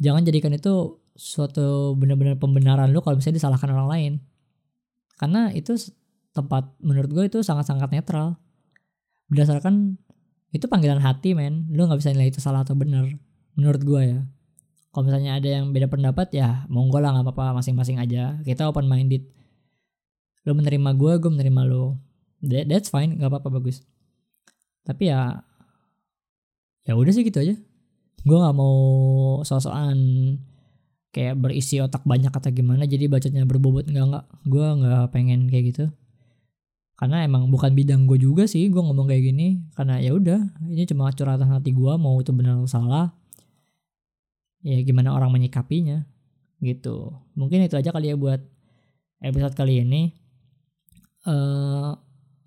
jangan 0.00 0.24
jadikan 0.24 0.56
itu 0.56 0.96
suatu 1.12 1.92
benar-benar 1.92 2.40
pembenaran 2.40 2.88
lu 2.88 3.04
kalau 3.04 3.20
misalnya 3.20 3.36
disalahkan 3.36 3.68
orang 3.76 3.88
lain. 3.92 4.12
Karena 5.20 5.52
itu 5.52 5.76
tempat 6.32 6.72
menurut 6.80 7.10
gue 7.12 7.24
itu 7.28 7.38
sangat-sangat 7.44 7.92
netral. 7.92 8.40
Berdasarkan 9.28 10.00
itu 10.56 10.64
panggilan 10.70 11.04
hati 11.04 11.36
men. 11.36 11.68
Lu 11.68 11.84
nggak 11.84 12.00
bisa 12.00 12.16
nilai 12.16 12.32
itu 12.32 12.40
salah 12.40 12.64
atau 12.64 12.72
benar 12.72 13.04
menurut 13.52 13.82
gue 13.84 14.02
ya. 14.16 14.20
Kalau 14.88 15.04
misalnya 15.04 15.36
ada 15.36 15.48
yang 15.60 15.68
beda 15.76 15.92
pendapat 15.92 16.32
ya 16.32 16.64
monggo 16.72 16.96
lah 16.96 17.12
nggak 17.12 17.28
apa-apa 17.28 17.60
masing-masing 17.60 18.00
aja. 18.00 18.40
Kita 18.40 18.64
open 18.72 18.88
minded 18.88 19.28
lu 20.48 20.56
menerima 20.56 20.96
gue 20.96 21.12
gue 21.20 21.28
menerima 21.28 21.62
lo 21.68 22.00
That, 22.38 22.70
that's 22.70 22.88
fine 22.88 23.18
nggak 23.18 23.34
apa-apa 23.34 23.58
bagus. 23.58 23.82
Tapi 24.86 25.10
ya 25.10 25.42
ya 26.88 26.96
udah 26.96 27.12
sih 27.12 27.22
gitu 27.22 27.38
aja. 27.44 27.54
Gue 28.24 28.38
nggak 28.40 28.56
mau 28.56 28.76
sosokan 29.44 29.98
kayak 31.12 31.36
berisi 31.36 31.80
otak 31.84 32.04
banyak 32.08 32.32
atau 32.32 32.48
gimana 32.52 32.84
jadi 32.88 33.06
bacanya 33.12 33.44
berbobot 33.44 33.84
nggak 33.84 34.06
nggak. 34.08 34.24
Gue 34.48 34.64
nggak 34.64 35.12
pengen 35.12 35.52
kayak 35.52 35.76
gitu. 35.76 35.84
Karena 36.98 37.22
emang 37.22 37.46
bukan 37.52 37.76
bidang 37.76 38.08
gue 38.08 38.18
juga 38.18 38.48
sih 38.48 38.72
gue 38.72 38.80
ngomong 38.80 39.04
kayak 39.04 39.22
gini. 39.28 39.60
Karena 39.76 40.00
ya 40.00 40.16
udah 40.16 40.40
ini 40.64 40.88
cuma 40.88 41.12
curhatan 41.12 41.52
hati 41.52 41.76
gue 41.76 41.92
mau 42.00 42.16
itu 42.18 42.32
benar 42.32 42.56
salah 42.64 43.12
ya 44.64 44.80
gimana 44.82 45.12
orang 45.12 45.30
menyikapinya 45.30 46.08
gitu. 46.64 47.12
Mungkin 47.38 47.68
itu 47.68 47.76
aja 47.78 47.92
kali 47.92 48.10
ya 48.10 48.16
buat 48.18 48.40
episode 49.22 49.54
kali 49.54 49.84
ini. 49.84 50.16
Eh 51.28 51.90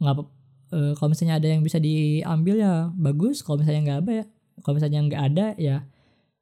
nggak 0.01 0.15
uh, 0.17 0.40
kalau 0.71 1.11
misalnya 1.11 1.35
ada 1.35 1.51
yang 1.51 1.61
bisa 1.61 1.77
diambil 1.77 2.55
ya 2.55 2.73
bagus 2.95 3.43
kalau 3.43 3.59
misalnya 3.59 3.81
nggak 3.83 3.99
apa 4.07 4.11
ya 4.11 4.25
kalau 4.63 4.73
misalnya 4.79 4.99
nggak 5.03 5.23
ada 5.27 5.45
ya 5.59 5.77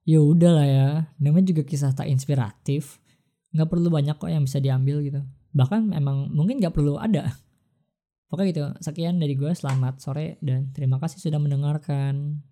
ya 0.09 0.19
udah 0.25 0.51
lah 0.57 0.67
ya. 0.67 0.87
Namanya 1.21 1.53
juga 1.53 1.61
kisah 1.61 1.93
tak 1.93 2.09
inspiratif. 2.09 2.97
Nggak 3.53 3.69
perlu 3.69 3.93
banyak 3.93 4.17
kok 4.17 4.29
yang 4.33 4.41
bisa 4.41 4.57
diambil 4.57 5.05
gitu. 5.05 5.21
Bahkan 5.53 5.93
emang 5.93 6.33
mungkin 6.33 6.57
nggak 6.57 6.73
perlu 6.73 6.97
ada. 6.97 7.37
Pokoknya 8.29 8.49
gitu, 8.53 8.61
sekian 8.85 9.17
dari 9.17 9.33
gue, 9.33 9.49
selamat 9.49 10.05
sore 10.05 10.37
dan 10.41 10.69
terima 10.73 11.01
kasih 11.01 11.17
sudah 11.17 11.41
mendengarkan. 11.41 12.45